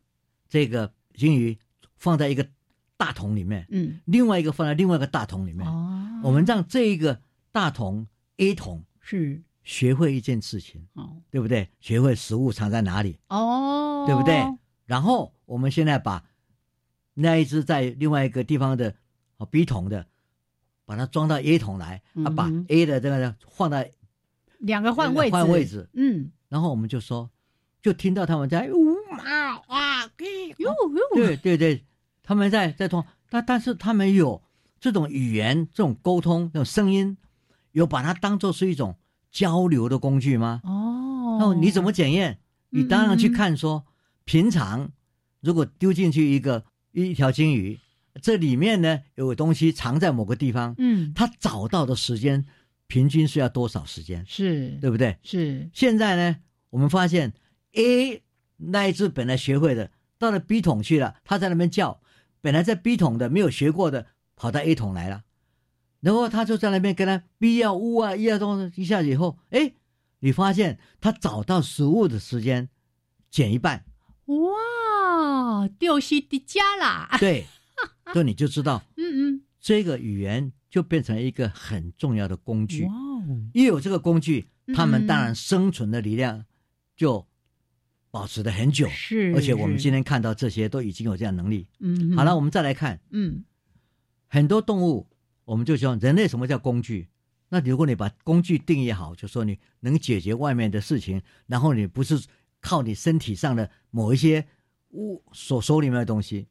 [0.49, 1.59] 这个鲸鱼
[1.95, 2.47] 放在一个
[2.97, 8.07] 大桶里面，嗯，另外一个放在另外一个大桶里面，哦，我们让这一个大桶
[8.37, 9.41] A 桶是。
[9.63, 11.21] 学会一件事情，哦。
[11.29, 11.69] 对不对？
[11.81, 14.41] 学会食物藏在哪里，哦，对不对？
[14.85, 16.23] 然后我们现在把
[17.13, 18.95] 那一只在另外一个地方的
[19.35, 20.07] 哦 B 桶的，
[20.85, 23.91] 把它装到 A 桶来，啊，把 A 的这个放在，
[24.59, 27.29] 两个换位置，换位置，嗯，然后我们就说，
[27.81, 30.73] 就听到他们在呜嘛哇，哟哟，
[31.13, 31.83] 对对对，
[32.27, 34.43] 他们在在通，但但是他们有
[34.81, 37.15] 这种语言、这种沟通、这种声音，
[37.71, 38.97] 有把它当做是一种
[39.31, 40.59] 交流的工具吗？
[40.65, 42.39] 哦，那你怎么检验？
[42.69, 43.85] 你当然去嗯嗯嗯看说，
[44.25, 44.91] 平常
[45.39, 47.79] 如果丢进去一个一条金鱼，
[48.21, 52.45] 这里面呢有东西藏在某个地方，嗯，它找到的时间
[52.87, 55.17] 平均是要多少时间，是，对不对？
[55.23, 56.39] 是，现在呢，
[56.71, 57.33] 我们发现
[57.71, 58.21] A
[58.57, 62.01] 那一只本来学会的，到了 B 桶去了，它在那边叫，
[62.47, 64.07] 本来在 B 桶的没有学过的，
[64.37, 65.25] 跑到 A 桶来了，
[65.99, 69.73] 然后他就在那边跟他 B 啊、呜啊、一啊东一下子以后，哎，
[70.19, 72.69] 你发现他找到食物的时间
[73.29, 73.83] 减一半，
[74.27, 77.47] 哇，掉西的家啦，对，
[78.13, 79.03] 所以你就知道 嗯
[79.35, 79.41] 嗯。
[79.59, 82.85] 这个语言就变成一个很重要的工具。
[82.85, 82.87] 嗯，。
[82.87, 82.95] 哇
[83.27, 86.45] 哦，一有这个工具，他们嗯当然生存的力量
[86.95, 87.26] 就
[88.17, 88.89] 保持的很久。
[88.89, 91.67] 是，而且我们今天看到这些都已经有这样能力。
[91.79, 93.45] 嗯，好了，，我们再来看嗯
[94.27, 95.05] 很多动物，
[95.45, 97.09] 我们就说人类什么叫工具？
[97.49, 102.19] 那如果你把工具定义好，就说你能解决外面的事情，然后你不是
[102.59, 104.47] 靠你身体上的某一些
[104.93, 106.47] 物所手里面的东西，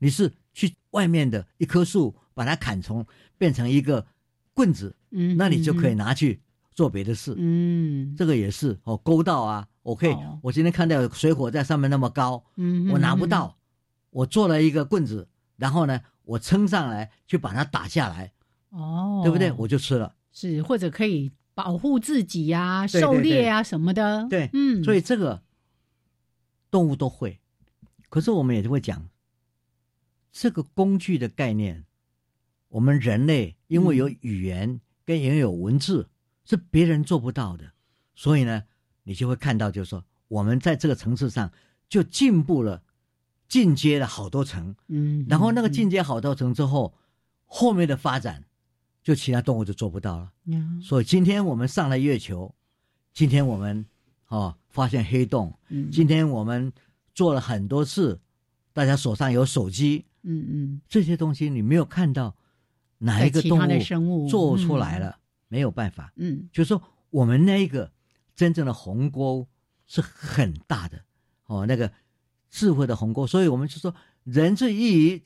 [0.00, 3.06] 你是去外面的一棵树把它砍从
[3.38, 4.04] 变成一个
[4.52, 6.40] 棍子，嗯，那你就可以拿去
[6.76, 7.34] 做别的事。
[7.38, 13.56] 嗯，这个也是哦，勾到啊，我可以，哦我今天看到有水火在上面那么高，嗯，我拿不到，
[14.10, 18.32] 我做了一个棍子，然后呢，我撑上来去把它打下来，
[18.68, 19.50] 哦，对不对？
[19.52, 20.14] 我就吃了。
[20.30, 25.42] 是或者可以保护自己呀、狩猎啊什么的，对嗯，所以这个
[26.70, 27.40] 动物都会，
[28.10, 29.08] 可是我们也会讲
[30.30, 31.86] 这个工具的概念，
[32.68, 36.10] 我们人类因为有语言跟也有文字，
[36.46, 37.72] 是别人做不到的，
[38.14, 38.62] 所以呢，
[39.02, 41.50] 你就会看到，就是说我们在这个层次上
[41.88, 42.82] 就进步了，
[43.48, 44.74] 进阶了好多层。
[44.86, 46.94] 嗯，然后那个进阶好多层之后，
[47.46, 48.44] 后面的发展，
[49.02, 50.32] 就其他动物就做不到了。
[50.46, 52.54] 嗯，所以今天我们上了月球，
[53.12, 53.84] 今天我们
[54.28, 56.72] 哦发现黑洞，嗯今天我们
[57.14, 58.20] 做了很多次，
[58.72, 62.36] 大家手上有手机，嗯嗯，这些东西你没有看到
[62.98, 63.58] 哪一个动
[64.06, 66.12] 物做出来了，没有办法。
[66.16, 66.48] 嗯。
[66.52, 67.92] 就是说我们那一个
[68.34, 69.48] 真正的鸿沟
[69.86, 71.04] 是很大的。
[71.46, 71.92] 哦，那个
[72.50, 75.22] 智慧的鸿沟，所以我们就说人之异于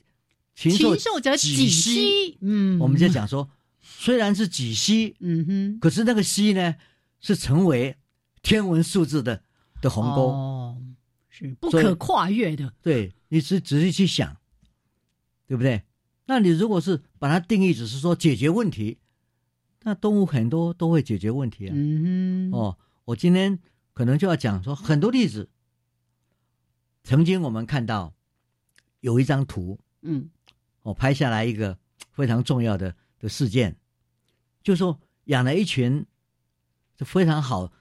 [0.53, 3.49] 禽兽禽兽者几兮，嗯，我们就，讲说，
[3.81, 6.75] 虽然是几兮，嗯哼，可是那个兮呢，
[7.19, 7.97] 是成为
[8.43, 9.41] 天文数字的
[9.81, 10.27] 的鸿沟。
[10.27, 10.77] 哦，
[11.29, 14.37] 是不可跨越的，对你只仔细去想，
[15.47, 15.81] 对不对？
[16.25, 18.99] 那你如果是把它定义只是说解决问题，
[19.83, 21.73] 那动物很多都会解决问题啊。
[21.75, 23.59] 嗯，哦，我今天
[23.93, 25.49] 可能就要讲说很多例子。
[27.03, 28.13] 曾经我们看到
[28.99, 30.29] 有一张图，嗯
[30.83, 31.77] 我拍下来一个
[32.11, 33.75] 非常重要的的事件，
[34.61, 36.05] 就说养了一群
[36.95, 37.71] 这非常好、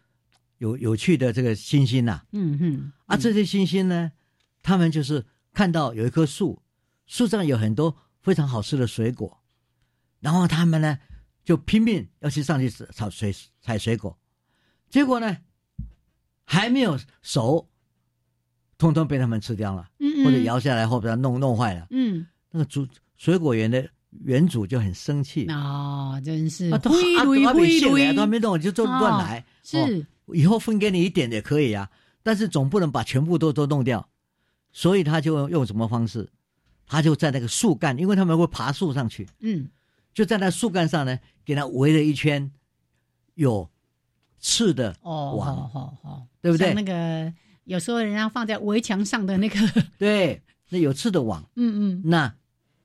[0.57, 4.12] 有有趣的这个猩猩呐、嗯哼，啊，这些猩猩呢，
[4.62, 6.62] 他们就是看到有一棵树，
[7.07, 9.42] 树上有很多非常好吃的水果，
[10.20, 10.98] 然后他们呢
[11.51, 14.16] 就拼命要去上去采水采水果，
[14.88, 15.36] 结果呢
[16.44, 17.68] 还没有熟，
[18.78, 20.24] 通通被他们吃掉了，嗯嗯。
[20.24, 21.88] 或者摇下来或者弄弄坏了。
[21.90, 22.24] 嗯。
[22.53, 22.86] 那个主
[23.16, 23.84] 水果园的
[24.22, 26.88] 园主就很生气，啊，真是啊，都
[27.18, 31.90] 还没挥现来，挥都还没弄就就乱来，是哦以后分给你一点也可以啊，
[32.22, 34.09] 但是总不能把全部都都弄掉，
[34.70, 36.30] 所以他就用什么方式？
[36.86, 39.68] 他就在那个树干，因为他们会爬树上去，嗯
[40.12, 42.50] 就在那树干上呢，给它围了一圈
[43.34, 43.70] 有
[44.38, 46.68] 刺的哦，网好好好，对不对？
[46.68, 47.32] 像那个
[47.64, 49.56] 有时候人家放在围墙上的那个，
[49.98, 52.34] 对，那有刺的网，嗯嗯，那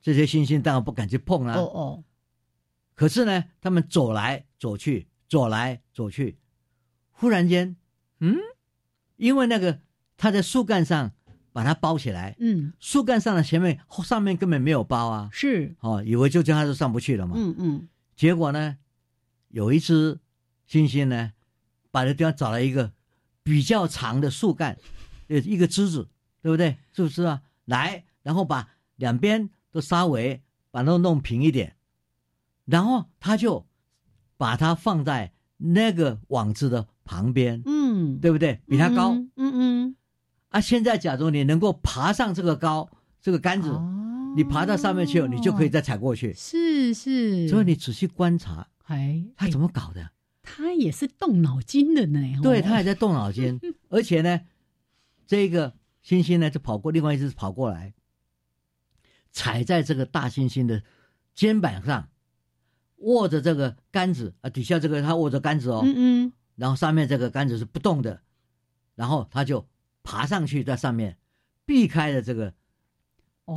[0.00, 2.04] 这些猩猩当然不敢去碰啦、哦哦，
[2.94, 6.38] 可是呢，他们走来走去，走来走去，
[7.10, 7.76] 忽然间，
[8.20, 8.36] 嗯，
[9.16, 9.80] 因为那个
[10.16, 11.12] 它在树干上
[11.56, 17.34] 把它包起来，嗯，树干上的前面上面根本没有包啊，是，哦，以为就这样就上不去了嘛。
[17.34, 18.76] 嗯嗯，结果呢，
[19.48, 20.18] 有一只
[20.68, 21.32] 猩猩呢，
[21.90, 22.92] 把这地方找了一个
[23.42, 24.76] 比较长的树干，
[25.28, 26.10] 呃， 一个枝子，
[26.42, 26.76] 对不对？
[26.92, 27.40] 是不是啊？
[27.64, 31.76] 来，然后把两边都稍微把它弄平一点，
[32.66, 33.64] 然后他就
[34.36, 38.60] 把它放在那个网子的旁边，嗯，对不对？
[38.68, 39.96] 比它高、嗯嗯
[40.48, 40.60] 啊。
[40.60, 42.90] 现在假如你能够爬上这个高
[43.20, 46.32] 这个杆子，哦，你爬到上面去，你就可以再踩过去。
[46.34, 49.68] 是是，所以你仔细观察，哎，他怎么？
[49.68, 50.10] 搞的？
[50.48, 54.42] 他也是动脑筋的呢，对，哦他也在动脑筋， 而且呢，
[55.26, 55.74] 这个
[56.04, 57.94] 猩猩呢就跑过，另外一只跑过来，
[59.32, 60.84] 踩在这个大猩猩的
[61.34, 62.08] 肩膀上，
[62.98, 68.22] 握着这个杆子啊，底下这个他握着杆子哦，嗯嗯，然后上面这个杆子是不动的，
[68.94, 69.66] 然后他就
[70.06, 71.18] 爬上去在上面，
[71.64, 72.54] 避开了这个、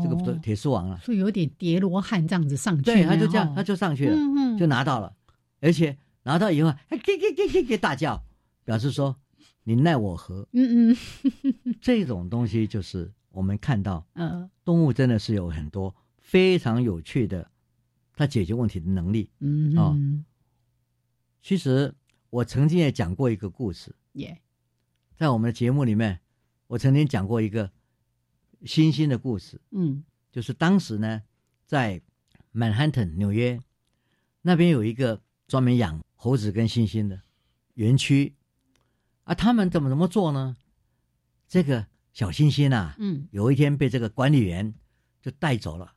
[0.03, 5.15] 这个哦铁丝网了，所以有点叠罗汉这样子上去，对，他就这样，哦他就上去了，嗯嗯，就拿到了，
[5.61, 8.23] 而且拿到以后还给给给给给大叫，
[8.65, 9.15] 表示说
[9.63, 10.47] 你奈我何。
[10.53, 10.97] 嗯嗯。
[11.79, 14.29] 这种东西就是我们看到嗯。
[14.29, 17.49] 呃动物真的是有很多非常有趣的，
[18.15, 19.29] 它解决问题的能力。
[19.39, 19.93] 嗯哦。
[19.95, 20.25] 嗯
[21.41, 21.95] 其实
[22.29, 24.41] 我曾经也讲过一个故事，耶，
[25.15, 26.19] 在我们的节目里面，
[26.69, 27.71] 我曾经讲过一个
[28.61, 30.03] 猩猩的故事，嗯。
[30.31, 31.23] 就是当时呢，
[31.65, 31.99] 在
[32.51, 33.59] 曼哈顿纽约
[34.43, 37.19] 那边有一个专门养猴子跟猩猩的
[37.73, 38.35] 园区，
[39.23, 40.55] 啊，他们怎么怎么做呢？
[41.47, 43.27] 这个小猩猩啊，嗯。
[43.31, 44.75] 有一天被这个管理员
[45.19, 45.95] 就带走了，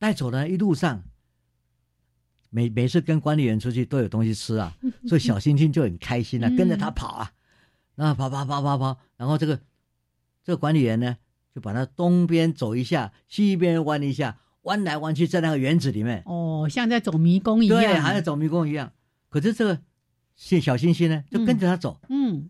[0.00, 1.04] 带走了，一路上
[2.50, 4.76] 每每次跟管理员出去都有东西吃啊，
[5.06, 6.56] 所以小星星就很开心啊，嗯。
[6.56, 7.32] 跟着他跑啊，
[7.94, 9.62] 然后跑跑跑跑跑，然后这个
[10.46, 11.16] 这个管理员呢
[11.52, 18.92] 就把它东边走一下，西边弯一下，弯来弯去，在那个园子里面，哦，像在走迷宫一样，对，还在走迷宫一样。
[19.28, 19.82] 可是这个
[20.36, 22.48] 小小猩猩呢，就跟着他走，嗯。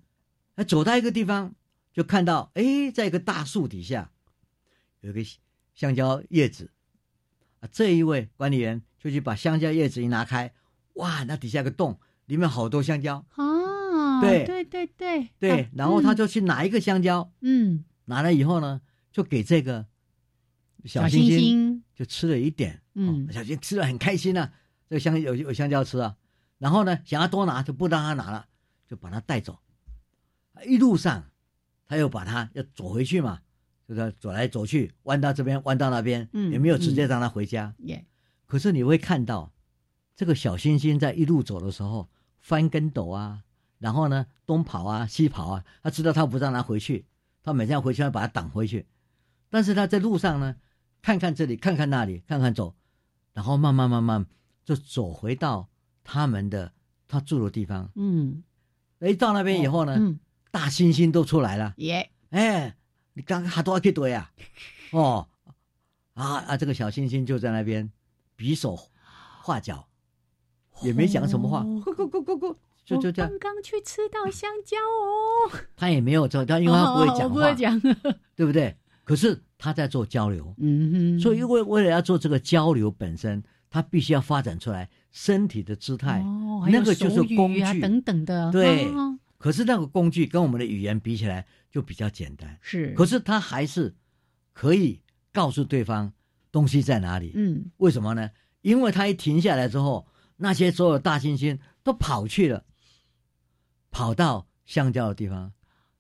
[0.55, 1.55] 他走到一个地方，
[1.95, 4.11] 就看到，哎，在一个大树底下
[5.01, 5.23] 有一个
[5.75, 6.71] 香蕉叶子，
[7.61, 10.53] 啊，这一位管理员就去把香蕉叶子一拿开，
[10.95, 13.46] 哇，那底下有个洞，里面好多香蕉，啊，
[14.21, 14.45] 对。
[14.45, 15.29] 对对对。
[15.39, 17.85] 对啊，然后他就去拿一个香蕉，嗯。
[18.07, 19.87] 拿了以后呢，就给这个
[20.85, 23.27] 小小猩猩猩，就吃了一点，嗯。
[23.29, 24.53] 哦小星吃的很开心啊，
[24.89, 26.17] 这个香有有香蕉吃啊，
[26.59, 28.47] 然后呢，想要多拿就不让他拿了，
[28.87, 29.59] 就把他带走。
[30.65, 31.31] 一路上，
[31.87, 33.41] 他又把他要走回去嘛，
[33.87, 37.75] 就是走来走去，弯到这边，弯到那边，嗯也没有直接让他回家。
[37.81, 38.07] 耶，
[38.47, 39.53] 可是你会看到，
[40.15, 42.09] 这个小星星在一路走的时候
[42.41, 43.43] 翻跟斗啊，
[43.87, 47.07] 然后呢东跑啊西跑啊，他知道他不让他回去，
[47.45, 48.85] 他每天回去要把他挡回去，
[49.49, 50.57] 但是他在路上呢，
[51.03, 52.75] 看看这里，看看那里，看看走，
[53.33, 54.27] 然后慢慢慢慢
[54.65, 55.69] 就走回到
[56.03, 56.73] 他们的
[57.07, 57.89] 他住的地方。
[57.95, 58.43] 嗯，
[58.99, 60.19] 哎到那边以后呢，
[60.51, 62.77] 大猩猩都出来了，耶，哎，
[63.13, 64.33] 你刚刚还多少去堆啊？
[64.91, 65.29] 哦，
[66.15, 67.93] 啊啊，这个小猩猩就在那边
[68.35, 68.77] 比手
[69.43, 69.87] 画脚，
[70.83, 72.57] 也没讲什么话，咕咕咕咕咕，
[72.87, 77.81] 就就这样，刚刚去吃到香蕉哦， 他也没有做，他因为他不会讲话，哦不会讲，
[78.37, 78.75] 对不对？
[79.05, 86.25] 可是他在做交流，嗯哼，所以为为了要做这个交流本身，他必须要发展出来身体的姿态，
[86.71, 87.61] 那个就是工具。
[87.61, 88.87] 啊等等的，对。
[88.93, 93.95] 哦可是那个工具跟我们的语言比起来就比较简单，是，可是他还是
[94.55, 96.11] 可以告诉对方
[96.51, 97.33] 东西在哪里。
[97.35, 97.67] 嗯。
[97.77, 98.31] 为什么呢？
[98.63, 100.07] 因为他一停下来之后，
[100.39, 102.65] 那些所有大猩猩都跑去了，
[103.97, 105.51] 跑到香蕉的地方。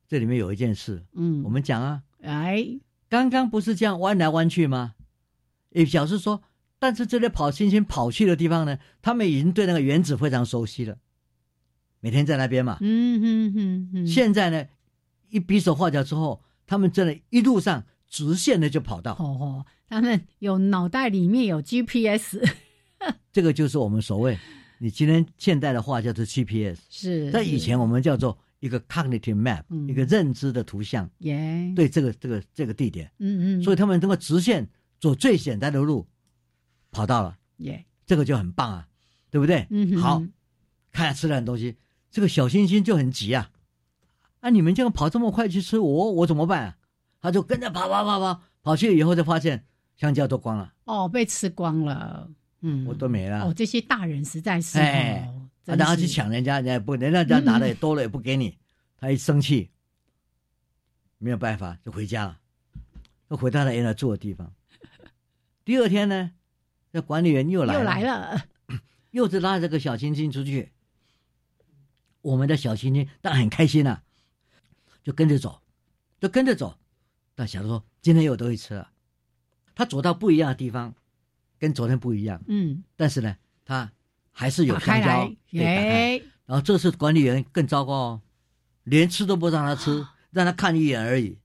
[0.06, 2.78] 这里面有一件事，嗯，我们讲啊，哎，
[3.08, 4.94] 刚刚不是这样弯来弯去吗？
[5.70, 6.42] 也表示说，
[6.78, 10.98] 但是这里跑星星跑去的地方呢，他们已经对那个原子非常熟悉了，
[12.00, 12.76] 每天在那边嘛。
[12.82, 14.66] 嗯哼哼哼，现在呢，
[15.30, 22.46] 一比手画脚之后，他们真的一路上直线的就跑到，哦哦，他们有脑袋里面有 GPS，
[23.32, 24.38] 这个就是我们所谓
[24.78, 29.88] 你今天现代的话叫做 GPS，是在以前我们叫做一个 cognitive map，、嗯。
[29.88, 34.68] 一个认知的图像，耶，，对这个这个这个地点，嗯嗯，所以他们通过直线
[35.00, 36.06] 走最简单的路，
[36.90, 38.88] 跑到了，耶，这个就很棒啊，
[39.30, 39.66] 对不对？
[39.70, 40.00] 嗯哼。
[40.00, 40.22] 好，
[40.92, 41.76] 看吃了很东西，
[42.10, 43.50] 这个小星星就很急啊，
[44.40, 44.48] 啊。
[44.48, 46.76] 啊，你们这样跑这么快去吃我，我怎么办啊？
[47.20, 49.64] 他就跟着跑跑跑跑跑去以后，就发现
[49.96, 52.30] 香蕉都光了，哦，被吃光了，
[52.60, 53.42] 嗯，我都没了。
[53.42, 55.32] 哦，这些大人实在是，哎
[55.64, 58.56] 然后去抢人家，人家不，人家家拿的也多了也不给你，
[58.96, 59.70] 他一生气，
[61.18, 62.38] 没有办法就回家了，
[63.28, 64.54] 就回到他原来住的地方。
[65.64, 66.30] 第二天呢，
[66.92, 68.46] 那管理员又来又来了，
[69.10, 70.70] 又是拉着个小青青出去。
[72.22, 74.04] 我们的小青青当然很开心了、
[75.02, 75.60] 就跟着走，
[76.20, 76.78] 就跟着走。
[77.34, 78.92] 但想说今天有东西吃了，
[79.74, 80.94] 他走到不一样的地方，
[81.58, 83.34] 跟昨天不一样，嗯，但是呢，
[83.64, 83.90] 他
[84.32, 86.22] 还是有香蕉来，可以打开。
[86.46, 88.20] 然后这次管理员更糟糕哦，
[88.84, 91.38] 连吃都不让他吃，让他看一眼而已，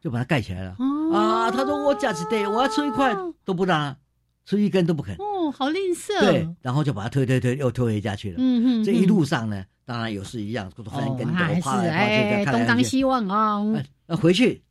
[0.00, 0.76] 就把它盖起来了。
[0.78, 3.98] 哦啊，他说我假期对，我要吃一块都不让他
[4.44, 5.16] 吃一根都不肯。
[5.16, 8.36] 哦，好吝啬，对，然后就把他推推推，又推回家去了。
[8.38, 12.84] 嗯嗯，这一嗯路上呢，当然有是一样，翻跟斗哦还是趴来趴去，哎，东张。
[12.84, 14.62] 西望啊，哎，那回去，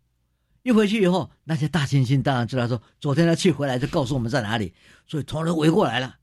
[0.61, 4.73] 一回去以后，那些大猩猩当然知道说，昨天他去回来就告诉我们在哪里，
[5.07, 6.17] 所以同人围过来了，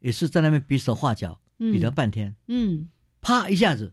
[0.00, 2.88] 也是在那边比手画脚，比了半天，嗯，
[3.20, 3.92] 啪一下子，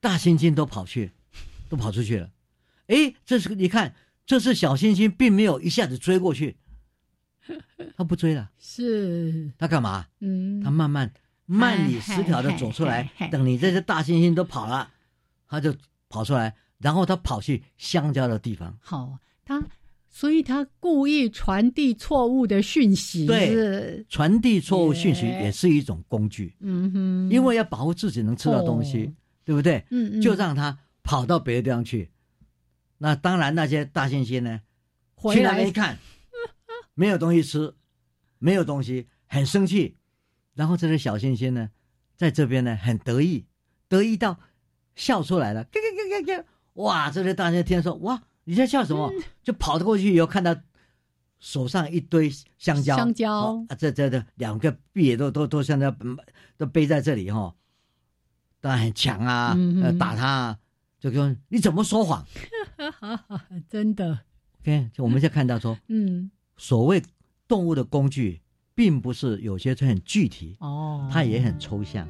[0.00, 1.12] 大猩猩都跑去，
[1.68, 2.30] 都跑出去了。
[2.88, 3.94] 哎，这是你看，
[4.26, 6.56] 这次小猩猩并没有一下子追过去，
[7.96, 10.06] 他不追了，是，他干嘛？
[10.18, 11.12] 嗯，他慢慢
[11.46, 14.90] 慢里失调的走出来等你这些大猩猩都跑了，
[15.48, 15.74] 他就
[16.08, 18.76] 跑出来，然后他跑去香蕉的地方。
[18.80, 19.62] 好，他
[20.08, 29.12] 所以他故意传递错误的讯息，对是传递错误讯息也是一种工具，嗯哼，因为要保护自己能吃到东西，哦
[29.44, 29.84] 对不对？
[29.90, 32.10] 嗯嗯，就让他跑到别的地方去。
[32.98, 34.60] 那当然，那些大猩猩呢，
[35.14, 35.98] 回去那边来一看，
[36.94, 37.74] 没有东西吃，
[38.38, 39.96] 没有东西，很生气。
[40.54, 41.70] 然后这些小猩猩呢，
[42.16, 43.46] 在这边呢很得意，
[43.88, 44.38] 得意到
[44.94, 46.44] 笑出来了，咯咯咯咯咯！
[46.82, 49.10] 哇，这些大猩猩听说，哇，你在笑什么？
[49.14, 49.22] 嗯。
[49.42, 50.54] 就跑过去以后，看到
[51.38, 53.32] 手上一堆香蕉，香蕉。
[53.32, 55.94] 哦啊，这这这两个臂也都都都像那
[56.56, 57.54] 都背在这里哈、
[58.60, 60.58] 当然很强啊，嗯打他、啊，
[60.98, 62.26] 就说你怎么说谎。
[63.68, 64.20] 真的
[64.60, 67.02] ，？OK，就我们现在看到说， 嗯，所谓
[67.48, 68.40] 动物的工具，
[68.74, 72.08] 并不是有些是很具体，哦，它也很抽象。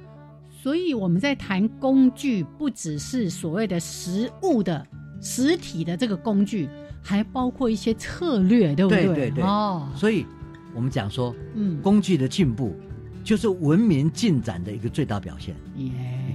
[0.63, 4.87] 所以我们在谈工具，不只是所谓的实物的
[5.23, 6.69] 实体的这个工具，
[7.03, 9.07] 还包括一些策略，对不对？
[9.07, 10.27] 对对对哦，所以
[10.75, 12.77] 我们讲说，嗯，工具的进步
[13.25, 15.93] 就是文明进展的一个最大表现，耶，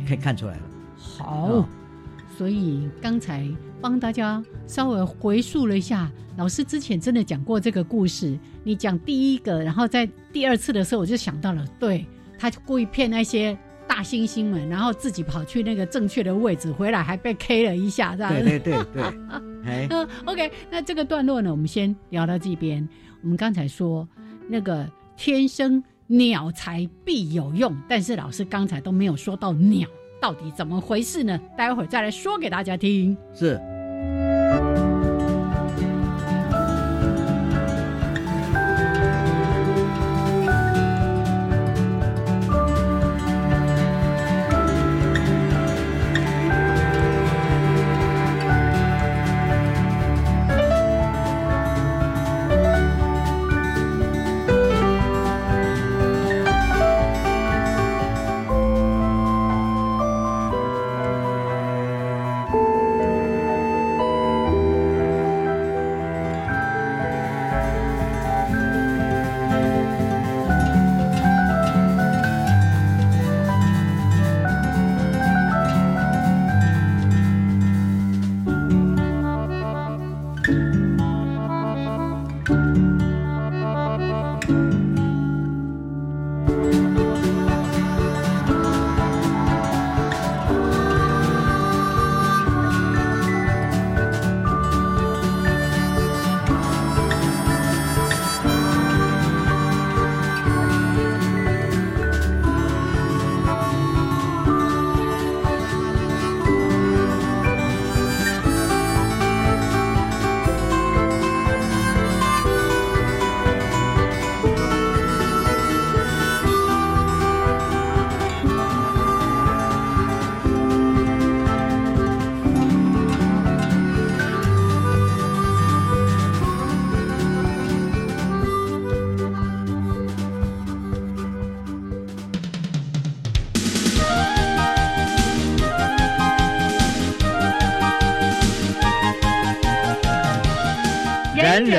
[0.07, 0.61] 可以看出来了。
[0.97, 1.47] 好。
[1.47, 1.65] 哦
[2.37, 3.47] 所以刚才
[3.79, 8.37] 帮大家稍微回溯了一下，老师之前真的讲过这个故事。
[8.61, 12.05] 你讲第一个，然后在第二次的时候，我就想到了，对，
[12.37, 13.57] 他就故意骗那些
[13.95, 18.43] 大猩猩们，然后自己跑去那个正确的位置，回来还被 K 了一下，这样子。
[18.43, 19.03] 对对对对，
[19.65, 22.85] 哎，嗯，OK，那这个段落呢，我们先聊到这边。
[23.23, 24.05] 我们刚才说
[24.49, 24.85] 那个
[25.15, 29.87] 天生鸟才必有用，但是老师刚才都没有说到鸟
[30.21, 31.39] 到底怎么回事呢？
[31.57, 33.15] 待会儿再来说给大家听。
[33.33, 33.57] 是。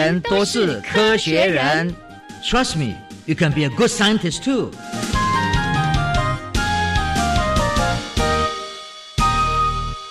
[0.07, 1.93] 人人都是科学人。
[2.41, 2.95] Trust me,
[3.25, 4.71] you can be a good scientist too.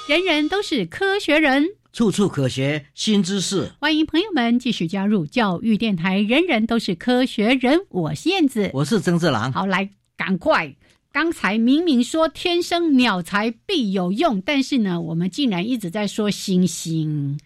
[0.09, 3.71] 人人都是科学人，处处可学新知识。
[3.79, 6.19] 欢迎朋友们继续加入教育电台。
[6.19, 9.53] 人人都是科学人，我是燕子，我是曾志郎。
[9.53, 10.75] 好，来，赶快！
[11.13, 17.39] 刚才明明说天生鸟才必有用，但是呢，我们竟然一直在说星星。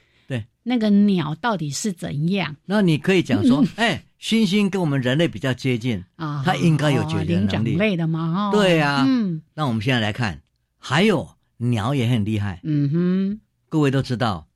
[0.69, 2.55] 对，那个鸟到底是怎样？
[2.65, 7.75] 那你可以讲说，哎，猩猩跟我们人类比较接近啊，它应该有解决能力。
[7.75, 9.03] 类的嘛，哦，对呀。
[9.07, 10.41] 嗯，那我们现在来看，
[10.77, 11.29] 还有。
[11.61, 14.47] 鸟也很厉害，嗯哼，各位都知道，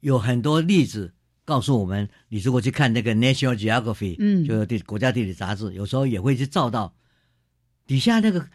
[0.00, 1.14] 有很多例子
[1.46, 6.94] 告诉我们，你如果去看那个 National Geography，嗯，就是地国家地理杂志，有时候也会去照到
[7.86, 8.46] 底下那个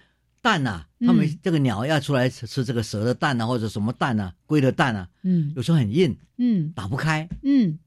[0.47, 7.77] 蛋呐，他们这个鸟要出来吃吃这个蛇的蛋呐，或者什么蛋呐，龟的蛋啊，嗯，有时候很硬，嗯，打不开，嗯，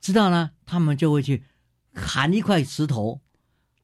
[0.00, 1.44] 知道呢，他们就会去
[1.94, 3.20] 含一块石头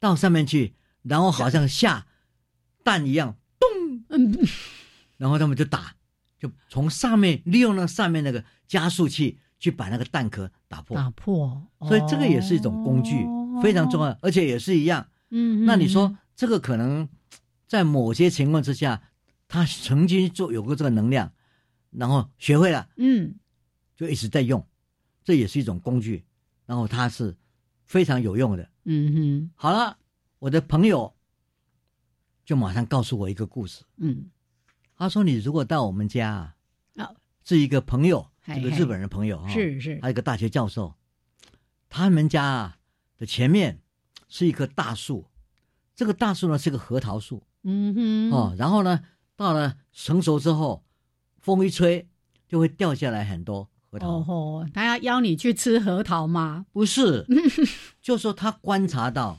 [0.00, 2.08] 到上面去，然后好像下
[2.82, 4.36] 蛋一样，咚，嗯。
[5.16, 5.94] 然后他们就打，
[6.40, 10.96] 就从上面利用那上面那个加速器去把那个蛋壳打破。
[10.96, 13.24] 打破，所以这个也是一种工具，
[13.62, 15.06] 非常重要，而且也是一样。
[15.30, 17.08] 嗯，那你说这个可能
[17.72, 19.02] 在某些情况之下，
[19.48, 21.32] 他曾经做有过这个能量，
[21.88, 23.36] 然后学会了，嗯，
[23.96, 24.68] 就一直在用，
[25.24, 26.22] 这也是一种工具，
[26.66, 27.34] 然后它是
[27.86, 28.70] 非常有用的。
[28.84, 29.96] 嗯哼，好了，
[30.38, 31.14] 我的朋友
[32.44, 33.82] 就马上告诉我一个故事。
[33.96, 34.30] 嗯。
[34.94, 36.54] 他说：“你如果到我们家
[36.96, 40.94] 啊，是一个朋友，这个日本人朋友哈，是是，还有一个大学教授，
[41.88, 42.78] 他们家啊
[43.16, 43.80] 的前面
[44.28, 45.24] 是一棵大树，
[45.94, 49.00] 这个大树呢是个核桃树，嗯哼，哦，然后呢
[49.36, 50.84] 到了成熟之后，
[51.38, 52.08] 风一吹
[52.48, 54.08] 就会掉下来很多核桃。
[54.08, 56.66] 哦吼他要邀你去吃核桃吗？
[56.72, 57.26] 不是，
[58.02, 59.38] 就说他观察到，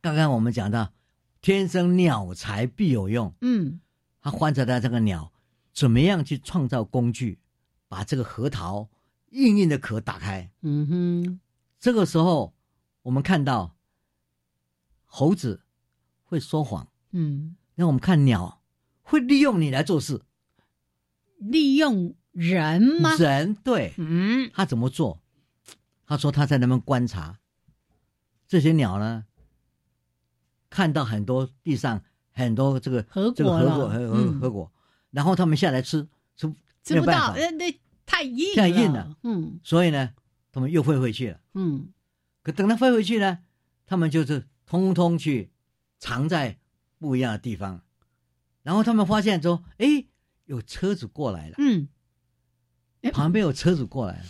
[0.00, 0.92] 刚刚我们讲到，
[1.40, 3.80] 天生鸟才必有用，嗯。”
[4.22, 5.32] 他观察到这个鸟
[5.72, 7.38] 怎么样去创造工具，
[7.88, 8.90] 把这个核桃
[9.30, 10.50] 硬硬的壳打开。
[10.60, 11.40] 嗯哼，
[11.78, 12.52] 这个时候
[13.02, 13.74] 我们看到
[15.06, 15.62] 猴子
[16.22, 16.86] 会说谎。
[17.12, 18.62] 嗯，那我们看鸟
[19.02, 20.22] 会利用你来做事，
[21.38, 23.14] 利用人吗？
[23.16, 25.20] 人对，嗯，他怎么做？
[26.06, 27.38] 他说他在那边观察。
[28.46, 29.24] 这些鸟呢，
[30.68, 32.02] 看到很多地上。
[32.32, 34.72] 很多这个核果，核果，核核核果，
[35.10, 36.50] 然后他们下来吃，吃
[36.82, 40.14] 吃不到，那，那太硬，太硬了，嗯，所以呢，
[40.50, 41.88] 他们又飞回去了，嗯，
[42.42, 43.40] 可等他飞回去呢，
[43.84, 45.50] 他们就是通通去
[45.98, 46.59] 藏在
[47.00, 47.80] 不一样的地方，
[48.62, 50.06] 然后他们发现说，哎，
[50.44, 51.88] 有车子过来了，嗯，
[53.12, 54.24] 旁边有车子过来了，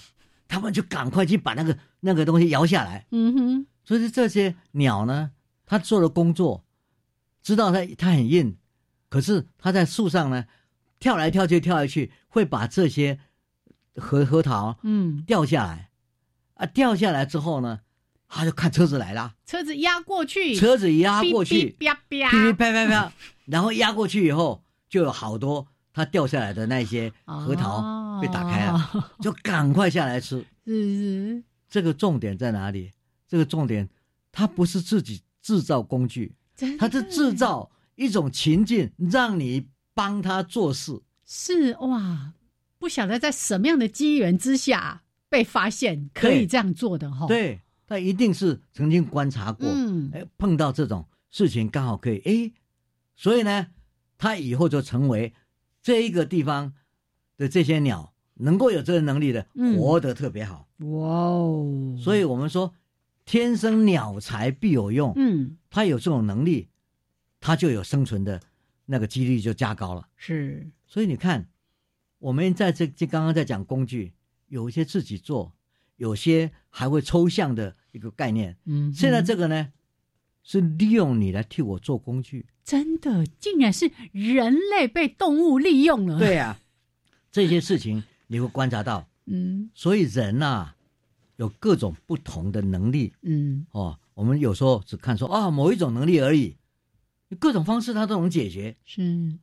[0.49, 5.33] 他们就赶快去把那个那个东西摇下来，嗯哼，所以这些鸟呢，
[5.67, 6.65] 它做的工作。
[7.43, 8.59] 知道它它很硬，
[9.09, 10.47] 可是它在树上呢，
[10.99, 13.19] 跳来跳去跳下去，会把这些
[13.97, 15.23] 核核桃嗯。
[15.23, 15.91] 掉下来，
[16.55, 17.81] 啊掉下来之后呢，
[18.31, 23.13] 他就看车子来了，车子压过去，车子压过去，啪啪啪啪啪，
[23.47, 30.47] 然后压过去以后，就有好多它掉下来的那些核桃被打开了，就赶快下来吃。
[30.65, 32.93] 是是，这个重点在哪里？
[33.29, 33.89] 这个重点，
[34.31, 36.35] 它不是自己制造工具。
[36.79, 41.01] 他是制造一种情境，让你帮他做事。
[41.25, 42.35] 是哇，
[42.79, 47.27] 不晓得在什么样的机缘之下被发现可以这样做的哈。
[47.27, 52.53] 对，他一定是曾经观察过，嗯，哎，碰到这种事情刚好可以，哎，
[53.17, 53.67] 所以呢，
[54.17, 55.35] 他以后就成为
[55.83, 56.73] 这一个地方
[57.37, 60.69] 的这些鸟能够有这个能力的，活得特别好。
[60.79, 61.97] 哇哦！
[61.99, 62.73] 所以我们说。
[63.27, 66.69] 天生鸟才必有用，嗯，他有这种能力，
[67.39, 68.41] 他就有生存的
[68.87, 70.09] 那个几率就加高了。
[70.17, 71.49] 是，所以你看，
[72.19, 74.15] 我们在这这刚刚在讲工具，
[74.49, 75.53] 有一些自己做，
[76.01, 78.57] 有些还会抽象的一个概念。
[78.65, 79.71] 嗯，现在这个呢，
[80.43, 86.19] 是利用你来替我做工具，真的，竟然是人类被动物利用了。
[86.19, 86.59] 对呀，
[87.31, 89.07] 这些事情你会观察到。
[89.27, 90.75] 嗯，所以人呐。
[91.37, 96.59] 有各种不同的能力，嗯，哦，我们有时候只看说啊某一种能力而已，
[97.39, 99.39] 各种方式它都能解决，是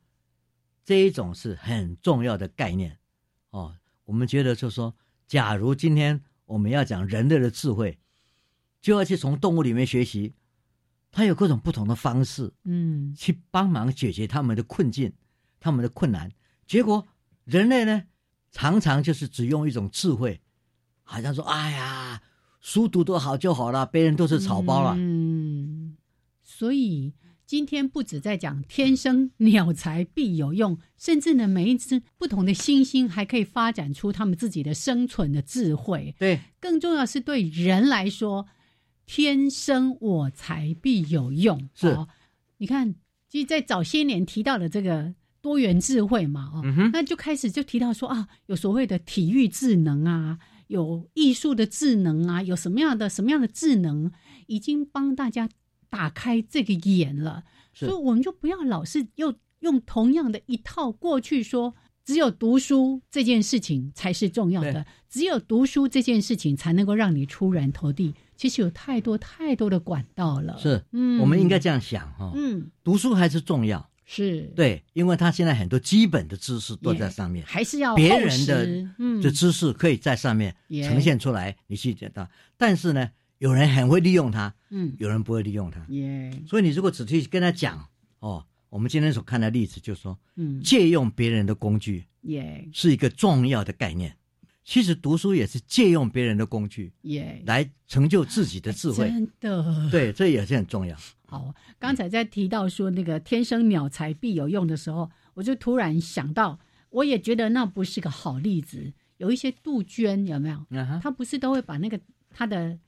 [0.84, 2.96] 这一种是很重要的概念，
[3.50, 4.94] 哦，我们觉得就是说，
[5.26, 7.98] 假如今天我们要讲人类的智慧，
[8.80, 10.34] 就要去从动物里面学习，
[11.12, 15.12] 它有各种不同的方式，嗯，去帮忙解决他们的困境、
[15.60, 16.32] 他们的困难，
[16.66, 17.06] 结果
[17.44, 18.02] 人类呢，
[18.50, 20.40] 常常就是只用一种智慧。
[21.02, 22.22] 好像说，哎呀，
[22.60, 24.94] 书读得好就好了，别人都是草包了。
[24.98, 25.96] 嗯，
[26.42, 27.14] 所以
[27.48, 36.14] 今天不止在讲天生鸟才必有用，甚至呢，每一只不同的猩猩还可以发展出他们自己的生存的智慧。
[36.18, 38.46] 对，更重要是对人来说，
[39.06, 41.70] 天生我材必有用。
[41.74, 42.06] 是哦，
[42.58, 42.94] 你看，
[43.30, 54.12] 其实，在早些年提到的这个多元智慧嘛，哦，嗯，那就开始就提到说啊，有所谓的体育智能啊，有艺术的智能啊，有什么样的什么样的智能，
[54.48, 55.48] 已经帮大家
[55.88, 57.44] 打开这个眼了。
[57.72, 57.86] 是。
[57.86, 61.74] 所以我们就不要老是又用同样的一套过去说，
[62.04, 68.14] 只有读书这件事情才是重要的，只有读书这件事情才能够让你出人头地。
[68.36, 71.20] 其实有太多太多的管道了。，是，嗯。
[71.20, 79.20] 我们应该这样想哈、嗯，读书还是重要，是，对，因为他现在很多基本的知识都在上面，还是要别人的实嗯。
[79.20, 82.28] 这知识可以在上面呈现出来，你去知道。
[82.56, 85.84] 但是呢，有人很会利用它，嗯有人不会利用它。
[85.88, 87.88] 耶所以你如果只去跟他讲，
[88.20, 94.14] 哦，我们今天所看的例子就是说，嗯借用别人的工具耶是一个重要的概念。
[94.64, 100.94] 其实读书也是借用别人的工具耶来成就自己的智慧，真的对，这也是很重要。
[101.24, 106.58] 好，刚才在提到说那个天生鸟才必有用的时候，我就突然想到，
[106.90, 108.92] 我也觉得那不是个好例子。
[109.16, 110.66] 有一些杜鹃有没有？
[110.68, 111.98] 嗯哼，它不是都会把那个
[112.30, 112.78] 它的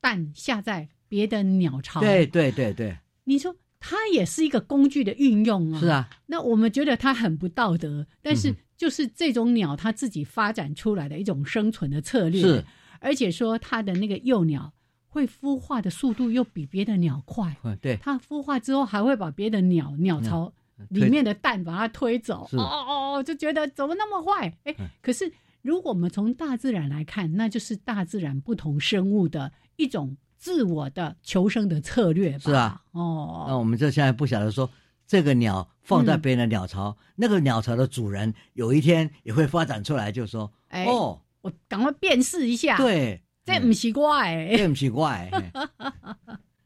[0.00, 2.00] 蛋下在别的鸟巢？
[2.00, 5.80] 对，对对对，你说它也是一个工具的运用啊。
[5.80, 5.86] 是。
[5.88, 12.40] 啊，那我们觉得它很不道德，但是嗯就是这种鸟它自己发展出来的一种生存的策略。
[12.40, 12.64] 是，
[12.98, 14.72] 而且说它的那个幼鸟
[15.06, 17.56] 会孵化的速度又比别的鸟快。
[17.62, 20.52] 嗯，对，它孵化之后还会把别的鸟鸟巢
[20.88, 22.46] 里面的蛋把它推走。
[22.48, 24.56] 是哦哦哦，就觉得怎么那么坏？
[24.64, 25.30] 哎嗯，可是
[25.62, 32.38] 如果我们从大自然来看，那就是大自然不同生物的一种自我的求生的策略吧。
[32.44, 33.44] 是啊，哦。
[33.46, 34.70] 那哦，我们这现在不晓得说，
[35.06, 45.52] 这个鸟放在别人的鸟巢，那个鸟巢的主人有一天也会发展出来，就说，哎哦，我赶快辨识一下。，对，这不奇怪、哎这不奇怪，嘿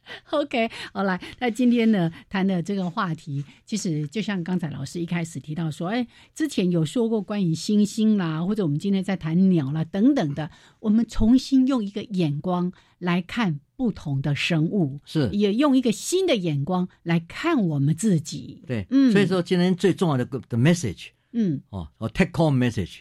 [0.31, 10.51] OK，好来，那今天呢谈的这个话题，其实就像刚才老师一开始提到说，哎，之前有说过关于星星啦，或者我们今天在谈鸟啦等等的，
[10.81, 15.29] 我们重新用一个眼光来看不同的生物，是。
[15.33, 18.63] 也用一个新的眼光来看我们自己。
[18.67, 21.63] 对，嗯所以说今天最重要的的 message 嗯。
[21.71, 23.01] 哦，哦 take home message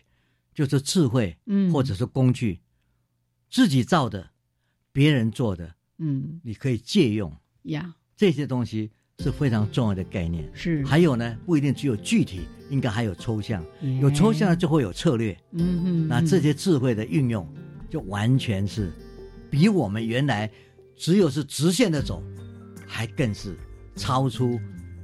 [0.55, 2.61] 就是智慧，嗯，或者是工具，
[3.49, 4.31] 自己造的，
[4.91, 6.39] 别人做的，嗯。
[6.43, 7.31] 你可以借用。
[7.63, 10.49] 呀，这些东西是非常重要的概念。
[10.53, 10.83] 是。
[10.83, 13.63] 还有呢，不一定只有具体，应该还有抽象，
[14.01, 15.37] 有抽象的就会有策略。
[15.51, 17.47] 嗯嗯，那这些智慧的运用，
[17.89, 18.91] 就完全是
[19.49, 20.49] 比我们原来
[20.97, 22.21] 只有是直线的走，
[22.85, 23.57] 还更是
[23.95, 24.59] 超出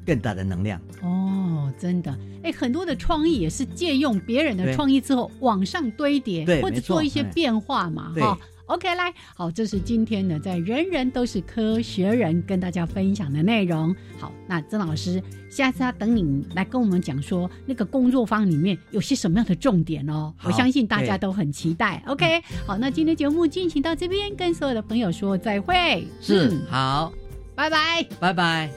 [0.05, 0.81] 更大的能量。
[1.01, 7.31] 哦，真的，哎，很多的创意也是借用别人的创意之后往上堆叠，或者做一些哎。
[7.33, 8.21] 变化嘛，对。
[8.21, 8.37] 哈。
[8.69, 13.95] OK，来，好，这是今天呢，在人人都是科学人跟大家分享的内容。
[14.19, 22.03] 好，那曾老师，下次要等你来跟我们讲说那个工作坊里面有些什么样的重点哦，我相信大家都很期待。
[22.05, 27.11] OK，好，那今天节目进行到这边，跟所有的朋友说再会，是嗯，好，
[27.55, 28.05] 拜拜。
[28.19, 28.69] 拜拜。